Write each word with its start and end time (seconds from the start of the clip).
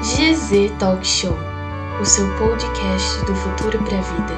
GZ 0.00 0.78
Talk 0.78 1.06
Show, 1.06 1.34
o 2.00 2.04
seu 2.06 2.24
podcast 2.38 3.20
do 3.26 3.34
futuro 3.34 3.84
para 3.84 3.98
a 3.98 4.00
vida. 4.00 4.34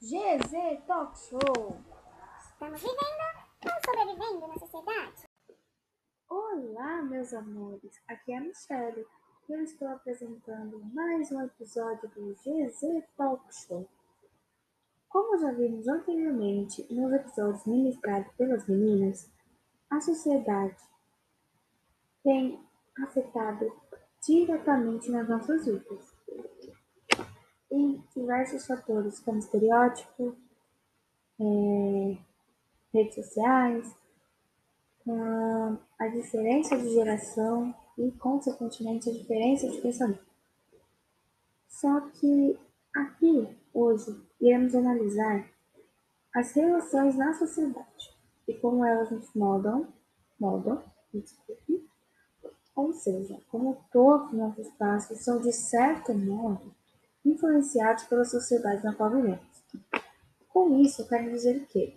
GZ 0.00 0.80
Talk 0.86 1.18
Show. 1.28 1.76
Estamos 2.40 2.80
vivendo 2.80 3.22
ou 3.66 3.72
sobrevivendo 3.84 4.46
na 4.48 4.54
sociedade? 4.54 5.28
Olá, 6.26 7.02
meus 7.02 7.34
amores. 7.34 8.00
Aqui 8.08 8.32
é 8.32 8.38
a 8.38 8.40
Michelle 8.40 9.06
e 9.46 9.52
eu 9.52 9.62
estou 9.62 9.88
apresentando 9.88 10.82
mais 10.94 11.30
um 11.30 11.42
episódio 11.42 12.08
do 12.16 12.34
GZ 12.36 13.04
Talk 13.14 13.44
Show. 13.54 13.86
Como 15.10 15.36
já 15.36 15.52
vimos 15.52 15.86
anteriormente 15.86 16.86
nos 16.90 17.12
episódios 17.12 17.66
ministrados 17.66 18.32
pelas 18.38 18.66
meninas, 18.66 19.30
a 19.90 20.00
sociedade 20.00 20.91
tem 22.22 22.60
afetado 23.02 23.72
diretamente 24.26 25.10
nas 25.10 25.28
nossas 25.28 25.66
vidas. 25.66 26.14
Em 27.70 28.02
diversos 28.14 28.66
fatores, 28.66 29.20
como 29.20 29.38
estereótipo, 29.38 30.36
é, 31.40 32.18
redes 32.92 33.14
sociais, 33.14 33.94
a 35.98 36.08
diferença 36.08 36.76
de 36.76 36.94
geração 36.94 37.74
e, 37.98 38.10
consequentemente, 38.12 39.10
a 39.10 39.12
diferença 39.12 39.68
de 39.68 39.80
pensamento. 39.80 40.24
Só 41.68 42.00
que 42.10 42.58
aqui, 42.94 43.48
hoje, 43.72 44.16
iremos 44.40 44.74
analisar 44.74 45.48
as 46.34 46.52
relações 46.52 47.16
na 47.16 47.32
sociedade 47.34 48.14
e 48.46 48.54
como 48.54 48.84
elas 48.84 49.10
nos 49.10 49.34
moldam, 49.34 49.88
moldam, 50.38 50.82
desculpe, 51.12 51.88
ou 52.82 52.92
seja, 52.92 53.40
como 53.48 53.78
todos 53.92 54.32
os 54.32 54.38
nossos 54.38 54.68
passos 54.72 55.18
são, 55.18 55.40
de 55.40 55.52
certo 55.52 56.12
modo, 56.14 56.74
influenciados 57.24 58.04
pela 58.04 58.24
sociedade 58.24 58.84
na 58.84 58.94
qual 58.94 59.10
vivemos. 59.10 59.64
Com 60.48 60.80
isso, 60.80 61.02
eu 61.02 61.08
quero 61.08 61.30
dizer 61.30 61.66
que 61.66 61.96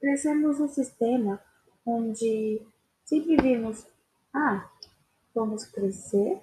crescemos 0.00 0.60
um 0.60 0.68
sistema 0.68 1.40
onde 1.84 2.62
sempre 3.04 3.36
vimos, 3.36 3.86
ah, 4.32 4.70
vamos 5.34 5.64
crescer 5.64 6.40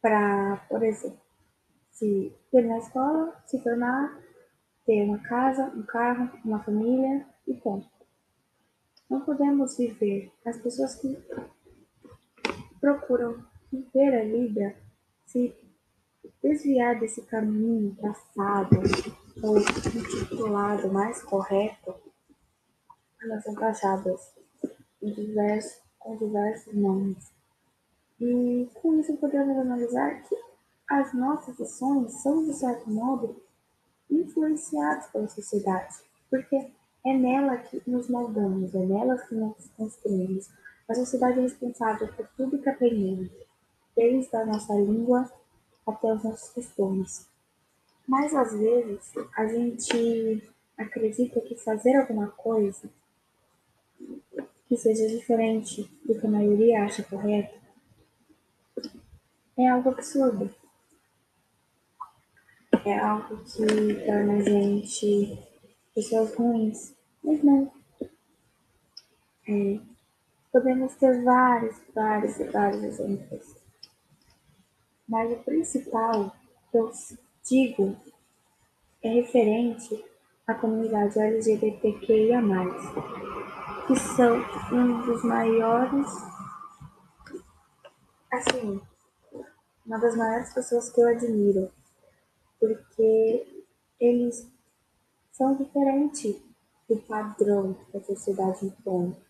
para, 0.00 0.56
por 0.68 0.82
exemplo, 0.82 1.20
se 1.90 2.32
terminar 2.50 2.76
a 2.76 2.78
escola, 2.78 3.42
se 3.46 3.58
formar, 3.60 4.20
ter 4.84 5.02
uma 5.02 5.18
casa, 5.18 5.64
um 5.74 5.82
carro, 5.82 6.30
uma 6.44 6.62
família 6.62 7.26
e 7.46 7.54
ponto. 7.54 7.88
Não 9.08 9.20
podemos 9.20 9.76
viver. 9.76 10.32
As 10.44 10.58
pessoas 10.58 10.96
que 10.96 11.16
procuram 12.86 13.44
viver 13.72 14.14
a 14.14 14.24
vida 14.24 14.76
se 15.26 15.52
desviar 16.40 17.00
desse 17.00 17.20
caminho 17.22 17.96
traçado 17.96 18.76
ou 19.42 19.58
intitulado 19.58 20.92
mais 20.92 21.20
correto, 21.20 21.96
elas 23.20 23.42
são 23.42 23.56
taxadas 23.56 24.32
diversos, 25.02 25.80
com 25.98 26.16
diversos 26.16 26.72
nomes. 26.74 27.32
E 28.20 28.68
com 28.74 29.00
isso 29.00 29.16
podemos 29.16 29.56
analisar 29.58 30.22
que 30.22 30.36
as 30.88 31.12
nossas 31.12 31.60
ações 31.60 32.12
são, 32.22 32.44
de 32.44 32.52
certo 32.52 32.88
modo, 32.88 33.42
influenciadas 34.08 35.08
pela 35.08 35.26
sociedade, 35.26 35.96
porque 36.30 36.70
é 37.04 37.12
nela 37.12 37.56
que 37.56 37.82
nos 37.84 38.08
moldamos, 38.08 38.72
é 38.76 38.86
nela 38.86 39.18
que 39.18 39.34
nos 39.34 39.68
construímos. 39.76 40.48
A 40.88 40.94
sociedade 40.94 41.38
é 41.38 41.42
responsável 41.42 42.08
por 42.14 42.28
tudo 42.36 42.58
que 42.58 42.68
aprendemos, 42.68 43.30
desde 43.96 44.36
a 44.36 44.46
nossa 44.46 44.74
língua 44.74 45.30
até 45.86 46.12
os 46.12 46.22
nossos 46.22 46.50
costumes. 46.50 47.28
Mas 48.06 48.34
às 48.34 48.52
vezes 48.52 49.12
a 49.36 49.46
gente 49.46 50.48
acredita 50.76 51.40
que 51.40 51.56
fazer 51.56 51.96
alguma 51.96 52.28
coisa 52.28 52.88
que 54.68 54.76
seja 54.76 55.08
diferente 55.08 55.82
do 56.04 56.18
que 56.18 56.26
a 56.26 56.30
maioria 56.30 56.84
acha 56.84 57.02
correto 57.02 57.66
é 59.56 59.68
algo 59.68 59.88
absurdo. 59.88 60.54
É 62.84 62.98
algo 62.98 63.42
que 63.44 64.06
torna 64.06 64.34
a 64.34 64.42
gente 64.42 65.38
pessoas 65.94 66.34
ruins. 66.34 66.94
Mas 67.24 67.42
não. 67.42 67.72
É, 69.48 69.80
podemos 70.56 70.94
ter 70.94 71.22
vários, 71.22 71.76
vários, 71.94 72.38
vários 72.50 72.82
exemplos. 72.82 73.56
Mas 75.06 75.30
o 75.30 75.44
principal 75.44 76.34
que 76.70 76.78
eu 76.78 76.90
digo 77.44 77.94
é 79.02 79.08
referente 79.10 80.02
à 80.46 80.54
comunidade 80.54 81.18
LGBTQIA, 81.18 82.40
que 83.86 83.96
são 83.96 84.38
um 84.72 85.02
dos 85.02 85.22
maiores, 85.24 86.08
assim, 88.32 88.80
uma 89.84 89.98
das 89.98 90.16
maiores 90.16 90.54
pessoas 90.54 90.90
que 90.90 91.02
eu 91.02 91.08
admiro, 91.08 91.70
porque 92.58 93.64
eles 94.00 94.50
são 95.32 95.54
diferentes 95.54 96.42
do 96.88 96.96
padrão 97.02 97.74
que 97.90 97.98
a 97.98 98.02
sociedade 98.02 98.64
impõe. 98.64 99.25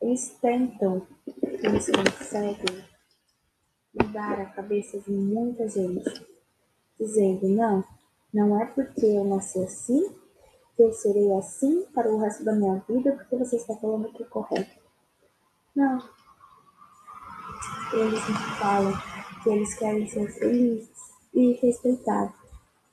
Eles 0.00 0.36
tentam, 0.40 1.06
eles 1.42 1.90
conseguem 1.90 2.84
mudar 3.92 4.40
a 4.40 4.46
cabeça 4.46 4.98
de 5.00 5.10
muita 5.10 5.68
gente, 5.68 6.26
dizendo: 6.98 7.48
não, 7.48 7.84
não 8.32 8.60
é 8.60 8.66
porque 8.66 9.06
eu 9.06 9.24
nasci 9.24 9.58
assim 9.62 10.14
que 10.76 10.82
eu 10.84 10.92
serei 10.92 11.32
assim 11.32 11.86
para 11.92 12.08
o 12.08 12.18
resto 12.20 12.44
da 12.44 12.52
minha 12.52 12.76
vida 12.88 13.12
porque 13.12 13.36
você 13.36 13.56
está 13.56 13.74
falando 13.74 14.12
que 14.12 14.22
é 14.22 14.26
correto. 14.26 14.80
Não. 15.74 15.98
Eles 17.92 18.20
falam 18.60 18.92
que 19.42 19.50
eles 19.50 19.74
querem 19.74 20.06
ser 20.06 20.30
felizes 20.38 20.88
e 21.34 21.52
respeitados 21.54 22.36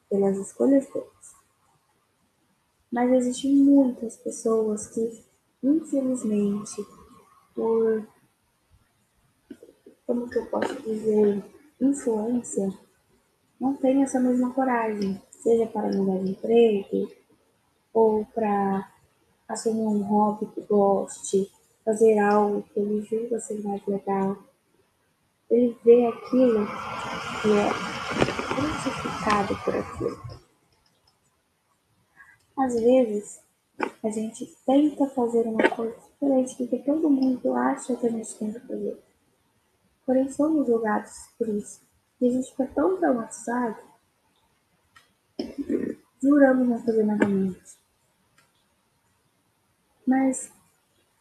pelas 0.10 0.38
escolhas 0.38 0.88
deles. 0.92 1.36
Mas 2.92 3.12
existem 3.12 3.56
muitas 3.56 4.18
pessoas 4.18 4.88
que, 4.88 5.24
infelizmente, 5.64 6.86
por 7.54 8.08
como 10.06 10.30
que 10.30 10.38
eu 10.38 10.46
posso 10.48 10.82
dizer, 10.84 11.44
influência, 11.82 12.72
não 13.60 13.74
têm 13.76 14.04
essa 14.04 14.20
mesma 14.20 14.54
coragem, 14.54 15.22
seja 15.32 15.66
para 15.68 15.92
mudar 15.92 16.24
de 16.24 16.32
emprego 16.32 17.12
ou 17.94 18.26
para 18.26 18.92
assumir 19.48 19.82
um 19.82 20.04
hobby 20.04 20.46
que 20.48 20.62
goste, 20.62 21.52
fazer 21.84 22.20
algo 22.20 22.64
que 22.64 22.80
ele 22.80 23.02
julga 23.04 23.40
ser 23.40 23.64
mais 23.64 23.86
legal. 23.86 24.38
Ele 25.50 25.78
vê 25.84 26.08
aquilo 26.08 26.68
e 27.46 27.52
é 27.52 27.70
crucificado 28.56 29.56
por 29.64 29.76
aquilo. 29.76 30.20
Às 32.58 32.74
vezes, 32.74 33.45
a 34.04 34.10
gente 34.10 34.46
tenta 34.66 35.08
fazer 35.08 35.48
uma 35.48 35.70
coisa 35.70 35.96
diferente 35.96 36.64
do 36.64 36.70
que 36.70 36.78
todo 36.80 37.10
mundo 37.10 37.54
acha 37.54 37.96
que 37.96 38.08
a 38.08 38.10
gente 38.10 38.36
tem 38.36 38.54
que 38.54 38.60
fazer. 38.60 39.04
Porém, 40.06 40.30
somos 40.30 40.68
julgados 40.68 41.12
por 41.38 41.48
isso. 41.50 41.82
E 42.22 42.28
a 42.28 42.32
gente 42.32 42.52
fica 42.52 42.68
tão 42.68 42.98
traumatizado, 42.98 43.78
juramos 46.22 46.68
não 46.68 46.84
fazer 46.84 47.04
novamente. 47.04 47.78
Mas, 50.06 50.52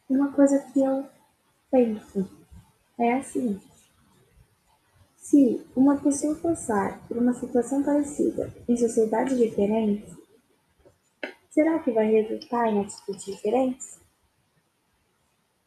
uma 0.08 0.30
coisa 0.32 0.58
que 0.72 0.80
eu 0.80 1.06
penso 1.70 2.28
é 2.98 3.14
a 3.14 3.22
seguinte. 3.22 3.66
Se 5.16 5.66
uma 5.74 5.96
pessoa 5.96 6.34
passar 6.36 7.00
por 7.08 7.16
uma 7.16 7.32
situação 7.32 7.82
parecida 7.82 8.52
em 8.68 8.76
sociedades 8.76 9.38
diferentes, 9.38 10.14
Será 11.54 11.78
que 11.78 11.92
vai 11.92 12.10
resultar 12.10 12.66
em 12.66 12.80
atitudes 12.80 13.26
diferentes? 13.26 14.00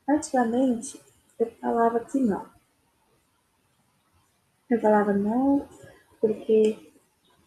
Antigamente, 0.06 1.02
eu 1.40 1.50
falava 1.62 2.02
que 2.02 2.20
não. 2.20 2.46
Eu 4.70 4.82
falava 4.82 5.14
não, 5.14 5.66
porque 6.20 6.92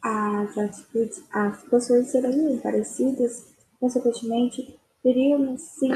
as 0.00 0.56
atitudes, 0.56 1.22
as 1.31 1.58
situações 1.58 2.06
seriam 2.06 2.58
parecidas, 2.60 3.54
consequentemente, 3.78 4.81
teríamos 5.02 5.60
sim 5.60 5.92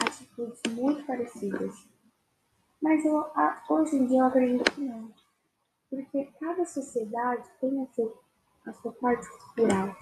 atitudes 0.00 0.58
muito 0.70 1.04
parecidas. 1.04 1.86
Mas 2.80 3.04
eu, 3.04 3.26
hoje 3.68 3.96
em 3.96 4.06
dia 4.06 4.20
eu 4.20 4.24
acredito 4.24 4.72
que 4.72 4.80
não. 4.80 5.12
Porque 5.90 6.32
cada 6.40 6.64
sociedade 6.64 7.46
tem 7.60 7.82
a 7.82 7.86
sua, 7.94 8.18
a 8.64 8.72
sua 8.72 8.92
parte 8.92 9.28
cultural, 9.28 9.94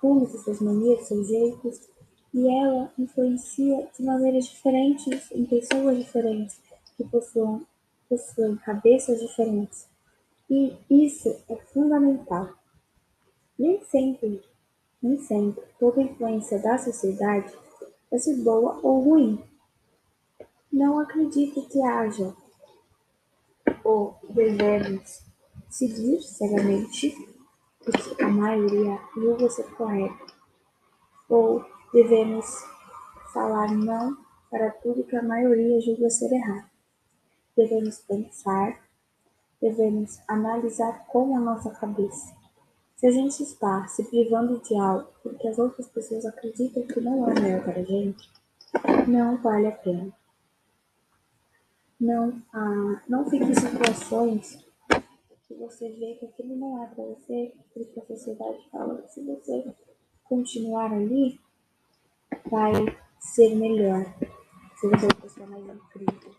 costumes, 0.00 0.42
suas 0.42 0.60
manias, 0.60 1.06
seus 1.06 1.28
jeitos. 1.28 1.88
E 2.32 2.48
ela 2.48 2.92
influencia 2.98 3.88
de 3.96 4.04
maneiras 4.04 4.46
diferentes 4.46 5.30
em 5.32 5.44
pessoas 5.44 5.98
diferentes, 5.98 6.60
que 6.96 7.04
possuem, 7.04 7.66
possuem 8.08 8.56
cabeças 8.56 9.20
diferentes. 9.20 9.88
E 10.48 10.76
isso 10.88 11.28
é 11.48 11.56
fundamental. 11.56 12.48
Nem 13.58 13.80
sempre, 13.84 14.42
nem 15.02 15.18
sempre, 15.18 15.62
toda 15.78 16.02
influência 16.02 16.58
da 16.60 16.78
sociedade 16.78 17.52
vai 18.10 18.18
ser 18.18 18.36
boa 18.36 18.78
ou 18.82 19.00
ruim. 19.00 19.42
Não 20.72 21.00
acredito 21.00 21.66
que 21.68 21.82
haja 21.82 22.34
ou 23.84 24.16
devemos 24.28 25.22
seguir 25.68 26.22
cegamente 26.22 27.14
o 27.86 27.92
que 27.92 28.22
a 28.22 28.28
maioria 28.28 28.98
julga 29.14 29.48
ser 29.48 29.70
correto, 29.74 30.34
ou 31.28 31.64
devemos 31.92 32.46
falar 33.32 33.72
não 33.72 34.16
para 34.50 34.70
tudo 34.70 35.04
que 35.04 35.16
a 35.16 35.22
maioria 35.22 35.80
julga 35.80 36.10
ser 36.10 36.32
errado. 36.32 36.68
Devemos 37.56 37.98
pensar, 38.00 38.78
devemos 39.60 40.20
analisar 40.28 41.06
com 41.06 41.36
a 41.36 41.40
nossa 41.40 41.70
cabeça. 41.70 42.34
Se 42.96 43.06
a 43.06 43.10
gente 43.10 43.42
está 43.42 43.86
se 43.88 44.04
privando 44.04 44.60
de 44.60 44.76
algo 44.76 45.08
porque 45.22 45.48
as 45.48 45.58
outras 45.58 45.88
pessoas 45.88 46.26
acreditam 46.26 46.82
que 46.82 47.00
não 47.00 47.30
é 47.30 47.40
melhor 47.40 47.64
para 47.64 47.80
a 47.80 47.84
gente, 47.84 48.30
não 49.08 49.36
vale 49.38 49.68
a 49.68 49.72
pena. 49.72 50.12
Não, 51.98 52.42
ah, 52.52 53.02
não 53.08 53.28
fique 53.28 53.44
em 53.44 53.54
situações 53.54 54.69
você 55.60 55.90
vê 55.90 56.14
que 56.14 56.24
aquilo 56.24 56.56
não 56.56 56.82
é 56.82 56.86
para 56.88 57.04
você, 57.04 57.52
porque 57.74 58.00
a 58.00 58.06
sociedade 58.06 58.68
fala 58.70 59.02
que 59.02 59.12
se 59.12 59.22
você 59.22 59.72
continuar 60.24 60.92
ali, 60.92 61.38
vai 62.50 62.72
ser 63.18 63.54
melhor. 63.54 64.04
Se 64.76 64.88
você 64.88 65.06
é 65.06 65.22
pessoa 65.22 65.46
mais 65.46 65.64
incrível. 65.64 66.34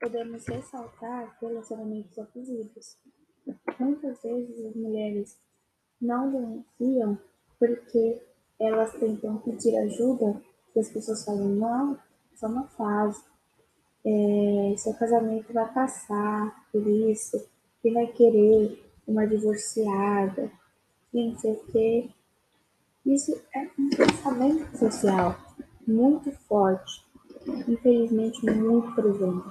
Podemos 0.00 0.46
ressaltar 0.46 1.36
relacionamentos 1.40 2.18
abusivos. 2.18 2.96
Muitas 3.78 4.22
vezes 4.22 4.64
as 4.64 4.76
mulheres 4.76 5.38
não 6.00 6.30
denunciam 6.30 7.18
porque 7.58 8.22
elas 8.60 8.92
tentam 8.92 9.38
pedir 9.38 9.76
ajuda 9.76 10.40
e 10.74 10.78
as 10.78 10.88
pessoas 10.88 11.24
falam, 11.24 11.48
não, 11.48 11.94
é 11.94 12.36
só 12.36 12.46
uma 12.46 12.66
fase 12.68 13.22
é, 14.04 14.74
seu 14.76 14.94
casamento 14.94 15.52
vai 15.52 15.72
passar 15.72 16.66
por 16.72 16.86
isso, 16.86 17.48
que 17.82 17.90
vai 17.90 18.06
querer 18.06 18.80
uma 19.06 19.26
divorciada, 19.26 20.50
e 21.12 21.28
não 21.28 21.38
sei 21.38 21.52
o 21.52 21.64
quê. 21.72 22.08
Isso 23.04 23.38
é 23.54 23.68
um 23.78 23.90
pensamento 23.90 24.78
social 24.78 25.36
muito 25.86 26.30
forte, 26.46 27.04
infelizmente 27.68 28.46
muito 28.46 28.94
presente. 28.94 29.48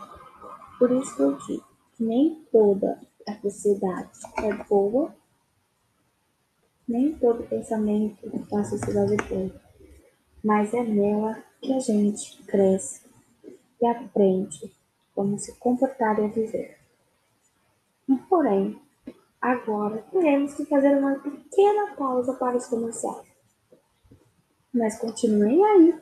Por 0.80 0.92
isso 0.92 1.16
que 1.16 1.22
eu 1.22 1.38
digo 1.38 1.66
que 1.96 2.04
nem 2.04 2.46
toda 2.52 3.00
a 3.28 3.36
sociedade 3.42 4.10
é 4.38 4.54
boa, 4.64 5.14
nem 6.88 7.14
todo 7.14 7.44
pensamento 7.44 8.28
da 8.50 8.64
sociedade 8.64 9.14
é 9.14 9.18
bom, 9.28 9.52
mas 10.44 10.74
é 10.74 10.84
nela 10.84 11.44
que 11.62 11.74
a 11.74 11.80
gente 11.80 12.42
cresce 12.44 13.02
e 13.82 13.86
aprende 13.86 14.72
como 15.14 15.38
se 15.38 15.54
comportar 15.60 16.18
e 16.20 16.28
viver. 16.30 16.81
Porém, 18.18 18.82
agora 19.42 20.06
teremos 20.12 20.54
que 20.54 20.66
fazer 20.66 20.98
uma 20.98 21.20
pequena 21.20 21.96
pausa 21.96 22.34
para 22.34 22.58
os 22.58 22.68
comerciais. 22.68 23.28
Mas 24.74 25.00
continuem 25.00 25.64
aí, 25.64 26.02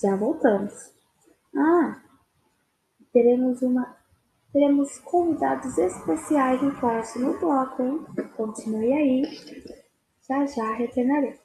já 0.00 0.14
voltamos. 0.16 0.72
Ah, 1.56 2.00
teremos 3.12 3.62
uma 3.62 3.96
teremos 4.52 4.98
convidados 5.00 5.76
especiais 5.76 6.62
no 6.62 6.74
próximo 6.76 7.38
bloco, 7.38 7.82
hein? 7.82 8.06
Continue 8.36 8.92
aí, 8.92 9.22
já 10.26 10.46
já 10.46 10.72
retornarei. 10.72 11.38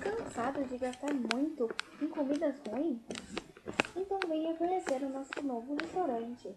Cansado 0.00 0.64
de 0.64 0.78
gastar 0.78 1.12
muito 1.12 1.68
em 2.00 2.08
comidas 2.08 2.56
ruins? 2.66 3.00
Então 3.96 4.18
venha 4.28 4.54
conhecer 4.54 5.02
o 5.02 5.08
nosso 5.08 5.42
novo 5.42 5.74
restaurante, 5.74 6.54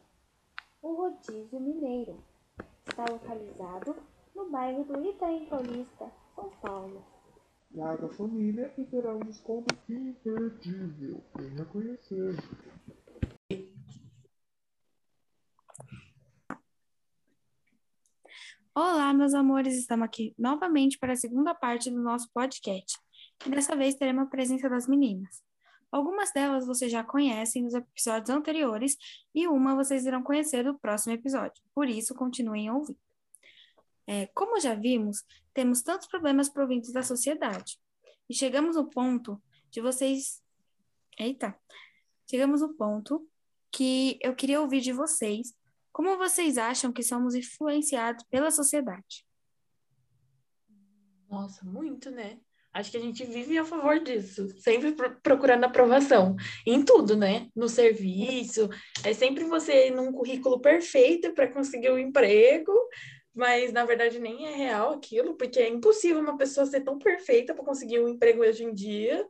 o 0.81 0.94
Rodízio 0.94 1.59
Mineiro. 1.59 2.18
Está 2.88 3.06
localizado 3.12 3.95
no 4.34 4.50
bairro 4.50 4.84
do 4.86 5.06
Itaim 5.06 5.45
Paulista, 5.45 6.12
São 6.34 6.50
Paulo. 6.62 7.06
Traga 7.72 8.06
a 8.06 8.10
família 8.10 8.74
e 8.78 8.86
terá 8.86 9.13
um 9.13 9.19
desconto 9.19 9.75
imperdível. 9.89 11.24
Venha 11.36 11.66
conhecer. 11.66 12.36
Olá, 18.74 19.13
meus 19.13 19.33
amores, 19.33 19.75
estamos 19.75 20.06
aqui 20.06 20.33
novamente 20.38 20.98
para 20.98 21.13
a 21.13 21.16
segunda 21.16 21.54
parte 21.54 21.90
do 21.90 22.01
nosso 22.01 22.31
podcast. 22.31 22.98
E 23.45 23.50
dessa 23.50 23.75
vez 23.75 23.95
teremos 23.95 24.24
a 24.24 24.30
presença 24.30 24.69
das 24.69 24.88
meninas. 24.88 25.46
Algumas 25.92 26.31
delas 26.31 26.66
vocês 26.66 26.92
já 26.92 27.04
conhecem 27.04 27.63
nos 27.63 27.74
episódios 27.74 28.30
anteriores 28.30 28.98
e 29.34 29.48
uma 29.48 29.75
vocês 29.75 30.06
irão 30.06 30.22
conhecer 30.22 30.63
no 30.63 30.78
próximo 30.78 31.13
episódio. 31.13 31.63
Por 31.74 31.88
isso, 31.88 32.13
continuem 32.13 32.69
ouvindo. 32.69 33.00
É, 34.06 34.28
como 34.28 34.60
já 34.60 34.75
vimos, 34.75 35.25
temos 35.54 35.81
tantos 35.81 36.07
problemas 36.07 36.50
provindos 36.50 36.92
da 36.92 37.04
sociedade. 37.04 37.80
E 38.30 38.34
chegamos 38.34 38.75
no 38.75 38.89
ponto 38.89 39.42
de 39.69 39.81
vocês. 39.81 40.42
Eita! 41.18 41.57
Chegamos 42.30 42.62
no 42.62 42.74
ponto 42.74 43.28
que 43.72 44.19
eu 44.22 44.36
queria 44.36 44.62
ouvir 44.62 44.81
de 44.81 44.92
vocês 44.92 45.56
como 45.98 46.16
vocês 46.16 46.60
acham 46.60 46.94
que 46.94 47.01
somos 47.01 47.33
influenciados 47.33 48.24
pela 48.30 48.51
sociedade. 48.51 49.25
Nossa, 51.28 51.66
muito, 51.66 52.12
né? 52.12 52.40
Acho 52.74 52.92
que 52.92 52.98
a 52.98 53.02
gente 53.02 53.25
vive 53.25 53.58
a 53.58 53.66
favor 53.66 54.00
disso, 54.00 54.48
sempre 54.60 54.96
procurando 55.24 55.64
aprovação 55.64 56.36
em 56.66 56.84
tudo, 56.84 57.16
né? 57.16 57.48
No 57.56 57.68
serviço, 57.68 58.69
é 59.04 59.14
sempre 59.14 59.44
você 59.46 59.90
num 59.90 60.12
currículo 60.12 60.60
perfeito 60.60 61.34
para 61.34 61.48
conseguir 61.48 61.90
o 61.90 61.96
um 61.96 62.00
emprego, 62.00 62.72
mas 63.34 63.72
na 63.72 63.86
verdade 63.86 64.19
nem 64.19 64.48
é 64.48 64.56
real 64.56 64.94
aquilo, 64.94 65.36
porque 65.36 65.60
é 65.60 65.69
impossível 65.69 66.19
uma 66.22 66.38
pessoa 66.38 66.66
ser 66.66 66.81
tão 66.81 66.98
perfeita 66.98 67.54
para 67.54 67.64
conseguir 67.64 68.00
um 68.00 68.08
emprego 68.10 68.42
hoje 68.42 68.64
em 68.64 68.74
dia. 68.74 69.28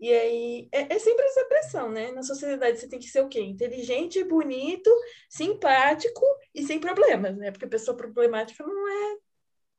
E 0.00 0.10
aí 0.12 0.68
é, 0.72 0.94
é, 0.94 0.98
sempre 0.98 1.24
essa 1.26 1.44
pressão, 1.44 1.92
né? 1.92 2.10
Na 2.12 2.22
sociedade 2.22 2.78
você 2.78 2.88
tem 2.88 2.98
que 2.98 3.08
ser 3.08 3.20
o 3.20 3.28
quê? 3.28 3.40
Inteligente, 3.40 4.24
bonito, 4.24 4.90
simpático 5.28 6.24
e 6.54 6.62
sem 6.62 6.80
problemas, 6.80 7.36
né? 7.36 7.50
Porque 7.50 7.66
a 7.66 7.68
pessoa 7.68 7.94
problemática 7.94 8.64
não 8.64 8.88
é 8.88 9.16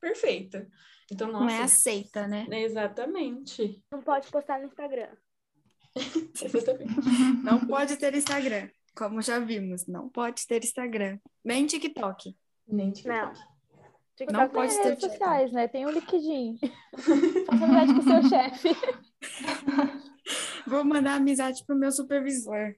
perfeita. 0.00 0.68
Então, 1.12 1.30
nossa, 1.30 1.44
não 1.44 1.50
é 1.50 1.62
aceita, 1.62 2.26
né? 2.26 2.46
Exatamente. 2.50 3.82
Não 3.90 4.00
pode 4.00 4.28
postar 4.28 4.58
no 4.60 4.66
Instagram. 4.66 5.10
não 7.44 7.66
pode 7.66 7.96
ter 7.96 8.14
Instagram, 8.14 8.70
como 8.96 9.20
já 9.20 9.38
vimos. 9.38 9.86
Não 9.86 10.08
pode 10.08 10.46
ter 10.46 10.64
Instagram. 10.64 11.18
Nem 11.44 11.66
TikTok. 11.66 12.34
Nem 12.66 12.90
TikTok. 12.90 13.38
Não. 13.38 13.52
TikTok 14.16 14.32
não 14.32 14.48
pode 14.48 14.74
ter 14.74 14.84
redes 14.84 15.04
sociais, 15.04 15.52
né? 15.52 15.68
Tem 15.68 15.84
o 15.84 15.88
um 15.88 15.92
LinkedIn. 15.92 16.58
Faça 17.46 17.64
amizade 17.64 17.94
com 17.94 18.00
o 18.00 18.02
seu 18.02 18.22
chefe. 18.28 18.68
Vou 20.66 20.84
mandar 20.84 21.16
amizade 21.16 21.62
pro 21.66 21.76
meu 21.76 21.92
supervisor. 21.92 22.74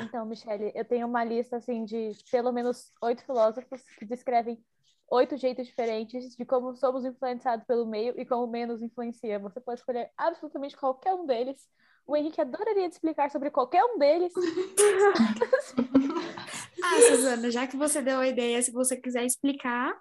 Então, 0.00 0.24
Michele, 0.26 0.70
eu 0.74 0.84
tenho 0.84 1.06
uma 1.06 1.24
lista 1.24 1.56
assim 1.56 1.84
de 1.84 2.12
pelo 2.30 2.52
menos 2.52 2.92
oito 3.00 3.24
filósofos 3.24 3.82
que 3.98 4.04
descrevem 4.04 4.62
oito 5.10 5.36
jeitos 5.36 5.66
diferentes 5.66 6.36
de 6.36 6.44
como 6.44 6.74
somos 6.76 7.04
influenciados 7.04 7.66
pelo 7.66 7.86
meio 7.86 8.14
e 8.18 8.24
como 8.24 8.46
menos 8.46 8.82
influencia. 8.82 9.38
Você 9.38 9.60
pode 9.60 9.80
escolher 9.80 10.10
absolutamente 10.16 10.76
qualquer 10.76 11.14
um 11.14 11.26
deles. 11.26 11.68
O 12.06 12.16
Henrique 12.16 12.40
adoraria 12.40 12.88
te 12.88 12.92
explicar 12.92 13.30
sobre 13.30 13.50
qualquer 13.50 13.84
um 13.84 13.98
deles. 13.98 14.32
ah, 16.84 17.00
Suzana, 17.08 17.50
já 17.50 17.66
que 17.66 17.76
você 17.76 18.00
deu 18.02 18.18
a 18.18 18.28
ideia, 18.28 18.62
se 18.62 18.70
você 18.70 18.96
quiser 18.96 19.24
explicar. 19.24 19.94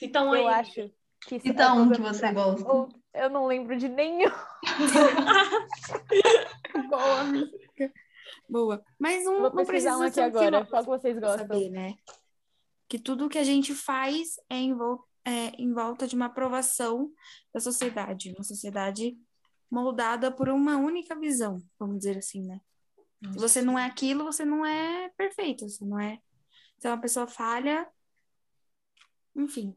Então, 0.00 0.34
eu 0.34 0.48
aí. 0.48 0.54
acho 0.54 0.90
que 1.26 1.40
então 1.44 1.82
um 1.82 1.90
que 1.90 2.00
você 2.00 2.32
gosta. 2.32 2.66
Ou, 2.70 2.88
eu 3.14 3.28
não 3.28 3.46
lembro 3.46 3.76
de 3.76 3.88
nenhum. 3.88 4.30
Boa, 6.88 7.24
Boa. 8.48 8.84
Mas 8.98 9.26
um, 9.26 9.40
Vou 9.40 9.54
não 9.54 9.64
precisa 9.64 9.96
um 9.96 10.02
aqui 10.02 10.20
agora. 10.20 10.66
Qual 10.66 10.82
que 10.82 10.88
vocês 10.88 11.16
gostam? 11.18 11.46
Saber, 11.46 11.70
né? 11.70 11.94
Que 12.88 12.98
tudo 12.98 13.28
que 13.28 13.38
a 13.38 13.44
gente 13.44 13.74
faz 13.74 14.36
é 14.48 14.56
em, 14.56 14.72
é 15.24 15.48
em 15.58 15.72
volta 15.72 16.06
de 16.06 16.14
uma 16.14 16.26
aprovação 16.26 17.10
da 17.52 17.60
sociedade, 17.60 18.32
uma 18.36 18.44
sociedade 18.44 19.16
moldada 19.70 20.30
por 20.30 20.48
uma 20.48 20.76
única 20.76 21.18
visão, 21.18 21.62
vamos 21.78 21.98
dizer 21.98 22.18
assim, 22.18 22.42
né? 22.42 22.60
Se 23.32 23.38
você 23.38 23.62
não 23.62 23.78
é 23.78 23.84
aquilo, 23.86 24.24
você 24.24 24.44
não 24.44 24.64
é 24.64 25.08
perfeito, 25.16 25.68
você 25.68 25.84
não 25.84 25.98
é. 25.98 26.20
Se 26.78 26.86
é 26.86 26.90
uma 26.90 27.00
pessoa 27.00 27.26
falha, 27.26 27.88
enfim. 29.34 29.74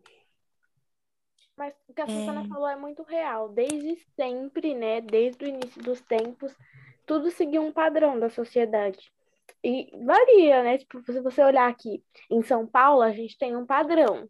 Mas 1.58 1.74
o 1.88 1.94
que 1.94 2.02
a 2.02 2.08
Susana 2.08 2.42
É. 2.42 2.48
falou 2.48 2.68
é 2.68 2.76
muito 2.76 3.04
real. 3.04 3.50
Desde 3.50 3.98
sempre, 4.16 4.74
né? 4.74 5.02
Desde 5.02 5.44
o 5.44 5.48
início 5.48 5.82
dos 5.82 6.00
tempos, 6.02 6.56
tudo 7.06 7.32
seguia 7.32 7.62
um 7.62 7.72
padrão 7.72 8.20
da 8.20 8.30
sociedade. 8.30 9.12
E 9.64 9.92
varia, 10.06 10.64
né? 10.64 10.78
Tipo, 10.78 11.02
se 11.02 11.22
você 11.22 11.44
olhar 11.44 11.70
aqui 11.70 12.04
em 12.30 12.42
São 12.44 12.66
Paulo, 12.66 13.02
a 13.02 13.12
gente 13.12 13.38
tem 13.38 13.56
um 13.56 13.66
padrão. 13.66 14.30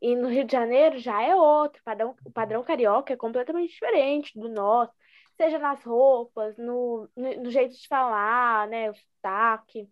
E 0.00 0.16
no 0.16 0.28
Rio 0.28 0.44
de 0.44 0.52
Janeiro 0.52 0.98
já 0.98 1.22
é 1.22 1.34
outro. 1.34 1.80
O 1.80 1.84
padrão, 1.84 2.16
o 2.24 2.30
padrão 2.30 2.62
carioca 2.64 3.12
é 3.12 3.16
completamente 3.16 3.72
diferente 3.72 4.38
do 4.38 4.48
nosso. 4.48 4.92
Seja 5.36 5.58
nas 5.58 5.82
roupas, 5.82 6.56
no, 6.56 7.08
no, 7.16 7.42
no 7.42 7.50
jeito 7.50 7.74
de 7.74 7.88
falar, 7.88 8.68
né? 8.68 8.90
O 8.90 8.94
sotaque, 8.94 9.88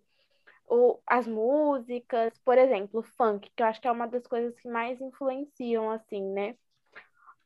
o, 0.66 1.00
as 1.06 1.26
músicas. 1.26 2.38
Por 2.44 2.58
exemplo, 2.58 3.00
o 3.00 3.02
funk, 3.02 3.50
que 3.54 3.62
eu 3.62 3.66
acho 3.66 3.80
que 3.80 3.88
é 3.88 3.92
uma 3.92 4.06
das 4.06 4.26
coisas 4.26 4.54
que 4.60 4.68
mais 4.68 5.00
influenciam, 5.00 5.90
assim, 5.90 6.22
né? 6.32 6.56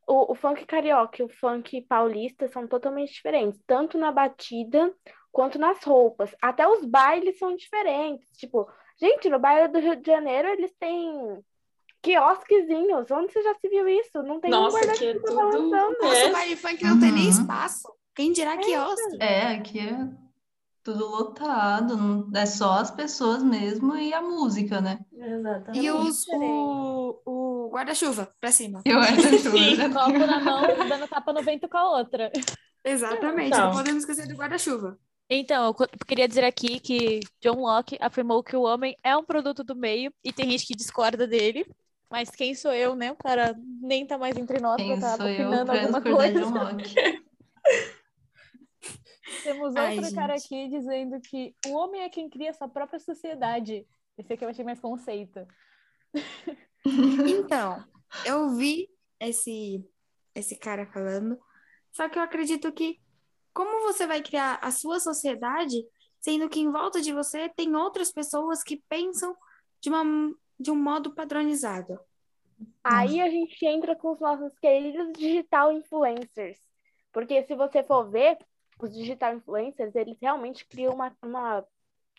O, 0.07 0.33
o 0.33 0.35
funk 0.37 0.65
carioca 0.67 1.21
e 1.21 1.25
o 1.25 1.29
funk 1.29 1.83
paulista 1.83 2.47
são 2.49 2.69
totalmente 2.69 3.13
diferentes, 3.13 3.61
tanto 3.67 3.99
na 3.99 4.13
batida 4.13 4.95
quanto 5.37 5.59
nas 5.59 5.83
roupas. 5.85 6.35
Até 6.41 6.67
os 6.67 6.83
bailes 6.83 7.39
são 7.39 7.55
diferentes. 7.55 8.27
Tipo, 8.39 8.67
gente, 8.99 9.29
no 9.29 9.39
baile 9.39 9.69
do 9.69 9.79
Rio 9.79 9.95
de 9.95 10.07
Janeiro 10.11 10.49
eles 10.49 10.73
têm 10.81 11.45
quiosquezinhos. 12.03 13.11
Onde 13.11 13.33
você 13.33 13.43
já 13.43 13.55
se 13.55 13.69
viu 13.69 13.87
isso? 13.87 14.23
Não 14.23 14.41
tem 14.41 14.51
um 14.55 14.61
Nossa, 14.63 14.79
que 14.79 14.85
é 15.05 15.13
guarda-chuva 15.13 15.27
tudo. 15.27 15.37
balançando. 15.37 15.97
Nossa, 16.01 16.17
É. 16.17 16.29
o 16.29 16.33
baile 16.33 16.57
funk 16.57 16.85
não 16.85 16.99
tem 16.99 17.13
nem 17.13 17.25
Uhum. 17.25 17.31
espaço. 17.31 17.93
Quem 18.15 18.33
dirá 18.33 18.57
quiosque? 18.57 19.19
É, 19.21 19.57
aqui 19.57 19.79
é 19.81 20.09
tudo 20.83 21.05
lotado, 21.07 22.31
é 22.35 22.47
só 22.47 22.75
as 22.75 22.91
pessoas 22.91 23.43
mesmo 23.43 23.95
e 23.97 24.15
a 24.15 24.23
música, 24.23 24.81
né? 24.81 25.01
Exatamente. 25.13 25.85
E 25.85 25.91
muito 25.93 26.09
os, 26.09 26.27
o, 26.29 27.21
o 27.27 27.71
guarda-chuva 27.71 28.33
pra 28.41 28.51
cima. 28.51 28.81
Eu 28.87 28.99
acho 29.01 29.21
Sim. 29.21 29.51
que 29.77 29.89
Copo 29.93 30.19
na 30.19 30.41
mão, 30.41 30.63
dando 30.89 31.09
tapa 31.09 31.33
no 31.35 31.43
vento 31.43 31.69
com 31.69 31.77
a 31.77 31.99
outra. 31.99 32.33
Exatamente, 32.85 33.49
Então. 33.49 33.67
não 33.67 33.77
podemos 33.77 34.05
esquecer 34.05 34.29
do 34.29 34.37
guarda-chuva. 34.37 34.97
Então, 35.29 35.67
eu 35.67 35.75
queria 36.07 36.29
dizer 36.29 36.45
aqui 36.45 36.79
que 36.79 37.19
John 37.41 37.61
Locke 37.61 37.99
afirmou 38.01 38.45
que 38.45 38.57
o 38.57 38.63
homem 38.63 38.97
é 39.03 39.17
um 39.17 39.25
produto 39.25 39.65
do 39.65 39.75
meio 39.75 40.13
e 40.23 40.33
tem 40.33 40.51
gente 40.51 40.67
que 40.67 40.77
discorda 40.77 41.27
dele. 41.27 41.67
Mas 42.09 42.31
quem 42.31 42.55
sou 42.55 42.73
eu, 42.73 42.95
né? 42.95 43.11
O 43.11 43.17
cara 43.17 43.57
nem 43.81 44.07
tá 44.07 44.17
mais 44.17 44.37
entre 44.37 44.61
nós 44.61 44.77
Quem 44.77 44.97
pra 44.99 45.13
estar 45.13 45.29
eu 45.29 45.35
opinando 45.35 45.73
alguma 45.73 46.01
coisa. 46.01 46.41
John 46.41 46.51
Locke? 46.51 46.95
Temos 49.43 49.75
Ai, 49.75 49.99
outro 49.99 50.15
cara 50.15 50.37
gente. 50.37 50.47
aqui 50.47 50.69
dizendo 50.69 51.21
que 51.21 51.53
o 51.67 51.73
homem 51.73 52.03
é 52.03 52.09
quem 52.09 52.31
cria 52.31 52.53
sua 52.53 52.69
própria 52.69 53.01
sociedade. 53.01 53.85
Esse 54.17 54.33
aqui 54.33 54.45
eu 54.45 54.49
achei 54.49 54.65
mais 54.65 54.81
conceito. 54.81 55.47
Então, 56.87 57.85
eu 58.25 58.51
vi 58.51 58.89
esse, 59.19 59.85
esse 60.33 60.57
cara 60.57 60.87
falando, 60.87 61.37
só 61.91 62.09
que 62.09 62.17
eu 62.17 62.23
acredito 62.23 62.71
que 62.71 63.01
como 63.57 63.81
você 63.81 64.07
vai 64.07 64.23
criar 64.23 64.59
a 64.61 64.71
sua 64.71 65.01
sociedade, 65.01 65.83
sendo 66.21 66.47
que 66.47 66.61
em 66.61 66.71
volta 66.71 67.01
de 67.01 67.11
você 67.11 67.49
tem 67.49 67.75
outras 67.75 68.13
pessoas 68.13 68.63
que 68.63 68.83
pensam 68.87 69.35
de, 69.81 69.89
uma, 69.89 70.05
de 70.61 70.71
um 70.71 70.77
modo 70.77 71.15
padronizado. 71.15 71.99
Aí 72.85 73.19
a 73.19 73.31
gente 73.31 73.65
entra 73.65 73.97
com 73.97 74.13
os 74.13 74.21
nossos 74.21 74.53
queridos 74.59 75.11
digital 75.15 75.73
influencers. 75.73 76.59
Porque 77.11 77.45
se 77.45 77.55
você 77.55 77.83
for 77.83 78.11
ver, 78.11 78.37
os 78.79 78.93
digital 78.93 79.35
influencers, 79.35 79.95
eles 79.95 80.19
realmente 80.21 80.67
criam 80.67 80.93
uma, 80.93 81.17
uma 81.23 81.65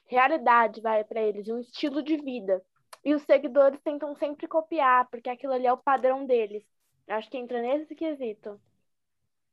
realidade, 0.08 0.82
vai, 0.82 1.04
para 1.04 1.22
eles, 1.22 1.48
um 1.48 1.60
estilo 1.60 2.02
de 2.02 2.18
vida. 2.18 2.64
E 3.06 3.14
os 3.14 3.22
seguidores 3.22 3.80
tentam 3.84 4.16
sempre 4.16 4.48
copiar, 4.48 5.08
porque 5.12 5.30
aquilo 5.30 5.54
ali 5.54 5.68
é 5.68 5.72
o 5.72 5.78
padrão 5.78 6.26
deles. 6.26 6.64
Acho 7.08 7.30
que 7.30 7.38
entra 7.38 7.62
nesse 7.62 7.94
quesito. 7.94 8.60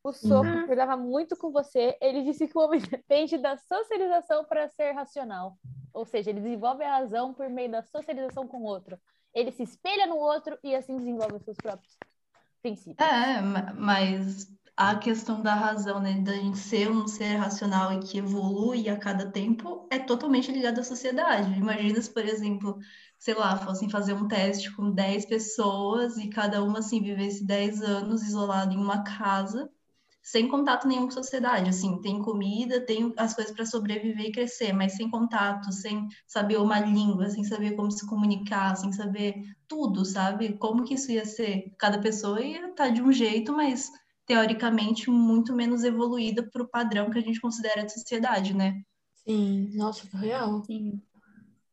O 0.05 0.13
Sopo 0.13 0.49
Uhum. 0.51 0.67
cuidava 0.67 0.97
muito 0.97 1.37
com 1.37 1.51
você. 1.51 1.97
Ele 2.01 2.23
disse 2.23 2.47
que 2.47 2.57
o 2.57 2.61
homem 2.61 2.79
depende 3.03 3.39
da 3.39 3.57
socialização 3.57 4.45
para 4.45 4.69
ser 4.69 4.93
racional. 4.93 5.57
Ou 5.93 6.05
seja, 6.05 6.31
ele 6.31 6.41
desenvolve 6.41 6.85
a 6.85 6.99
razão 6.99 7.33
por 7.33 7.49
meio 7.49 7.71
da 7.71 7.83
socialização 7.83 8.47
com 8.47 8.59
o 8.59 8.65
outro. 8.65 8.99
Ele 9.35 9.51
se 9.51 9.63
espelha 9.63 10.07
no 10.07 10.17
outro 10.17 10.59
e 10.63 10.75
assim 10.75 10.97
desenvolve 10.97 11.37
os 11.37 11.43
seus 11.43 11.57
próprios 11.59 11.97
princípios. 12.63 13.09
É, 13.09 13.41
ma- 13.41 13.73
mas 13.75 14.47
a 14.77 14.97
questão 14.97 15.41
da 15.41 15.55
razão, 15.55 16.01
né, 16.01 16.21
da 16.21 16.33
gente 16.35 16.59
ser 16.59 16.91
um 16.91 17.07
ser 17.07 17.37
racional 17.37 17.93
e 17.93 18.01
que 18.01 18.19
evolui 18.19 18.89
a 18.89 18.99
cada 18.99 19.31
tempo 19.31 19.87
é 19.91 19.99
totalmente 19.99 20.51
ligado 20.53 20.81
à 20.81 20.85
sociedade. 20.85 21.53
Imagina 21.59 22.01
se, 22.03 22.13
por 22.13 22.25
exemplo, 22.25 22.79
sei 23.19 23.35
lá, 23.35 23.57
fossem 23.59 23.89
fazer 23.89 24.15
um 24.15 24.27
teste 24.29 24.71
com 24.75 24.91
10 24.91 25.25
pessoas 25.27 26.17
e 26.19 26.29
cada 26.29 26.63
uma, 26.63 26.81
assim, 26.81 27.01
vivesse 27.03 27.45
10 27.47 27.81
anos 27.83 28.23
isolado 28.23 28.75
em 28.75 28.77
uma 28.79 29.03
casa, 29.05 29.71
sem 30.25 30.49
contato 30.49 30.89
nenhum 30.89 31.03
com 31.03 31.09
a 31.09 31.23
sociedade. 31.23 31.69
Assim, 31.69 32.01
tem 32.01 32.19
comida, 32.19 32.81
tem 32.81 33.13
as 33.19 33.35
coisas 33.35 33.53
para 33.53 33.67
sobreviver 33.67 34.25
e 34.27 34.33
crescer, 34.33 34.73
mas 34.73 34.97
sem 34.97 35.11
contato, 35.11 35.71
sem 35.71 36.09
saber 36.27 36.57
uma 36.57 36.81
língua, 36.81 37.29
sem 37.29 37.45
saber 37.45 37.77
como 37.77 37.91
se 37.91 38.07
comunicar, 38.07 38.75
sem 38.75 38.91
saber 38.91 39.35
tudo, 39.69 40.03
sabe? 40.03 40.57
Como 40.57 40.83
que 40.83 40.95
isso 40.95 41.13
ia 41.13 41.27
ser? 41.27 41.75
Cada 41.79 42.01
pessoa 42.01 42.41
ia 42.41 42.71
estar 42.71 42.89
de 42.89 43.03
um 43.03 43.13
jeito, 43.13 43.53
mas 43.53 43.91
teoricamente 44.27 45.11
muito 45.11 45.55
menos 45.55 45.85
evoluída 45.85 46.43
para 46.51 46.63
o 46.63 46.69
padrão 46.69 47.11
que 47.11 47.19
a 47.19 47.23
gente 47.23 47.39
considera 47.39 47.85
de 47.85 47.93
sociedade, 47.93 48.55
né? 48.55 48.81
Sim, 49.27 49.71
nossa, 49.75 50.09
real. 50.17 50.65
Sim. 50.65 51.03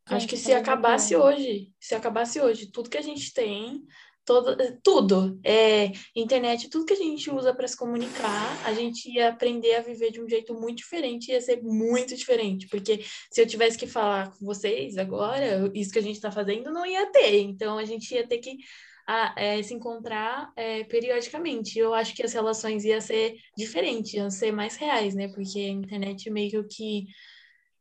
Acho 0.08 0.28
que 0.28 0.36
se 0.36 0.44
falei 0.44 0.58
acabasse 0.58 1.16
hoje, 1.16 1.72
se 1.80 1.96
acabasse 1.96 2.42
hoje, 2.42 2.70
tudo 2.70 2.90
que 2.90 2.98
a 2.98 3.02
gente 3.02 3.34
tem, 3.34 3.86
todo, 4.32 4.56
tudo, 4.82 5.40
é, 5.44 5.92
internet, 6.16 6.70
tudo 6.70 6.86
que 6.86 6.94
a 6.94 6.98
gente 6.98 7.30
usa 7.30 7.54
para 7.54 7.68
se 7.68 7.76
comunicar, 7.76 8.66
a 8.66 8.74
gente 8.74 9.12
ia 9.12 9.28
aprender 9.28 9.76
a 9.76 9.82
viver 9.82 10.10
de 10.12 10.22
um 10.22 10.30
jeito 10.30 10.54
muito 10.54 10.78
diferente, 10.78 11.32
ia 11.32 11.42
ser 11.42 11.62
muito 11.62 12.16
diferente, 12.16 12.66
porque 12.70 13.04
se 13.30 13.42
eu 13.42 13.46
tivesse 13.46 13.78
que 13.78 13.86
falar 13.86 14.32
com 14.32 14.46
vocês 14.46 14.98
agora, 14.98 15.70
isso 15.76 15.92
que 15.92 16.00
a 16.00 16.02
gente 16.02 16.16
está 16.16 16.32
fazendo 16.32 16.72
não 16.72 16.86
ia 16.86 17.12
ter, 17.12 17.42
então 17.42 17.78
a 17.78 17.84
gente 17.84 18.14
ia 18.14 18.26
ter 18.26 18.38
que 18.38 18.58
a- 19.06 19.34
é, 19.36 19.62
se 19.62 19.74
encontrar 19.74 20.54
é, 20.56 20.86
periodicamente. 20.86 21.78
Eu 21.78 21.94
acho 21.94 22.16
que 22.16 22.24
as 22.24 22.32
relações 22.32 22.86
iam 22.86 23.02
ser 23.02 23.36
diferentes, 23.58 24.14
iam 24.14 24.30
ser 24.30 24.54
mais 24.54 24.78
reais, 24.78 25.14
né? 25.14 25.28
Porque 25.28 25.60
a 25.60 25.68
internet 25.70 26.30
meio 26.30 26.66
que 26.70 27.08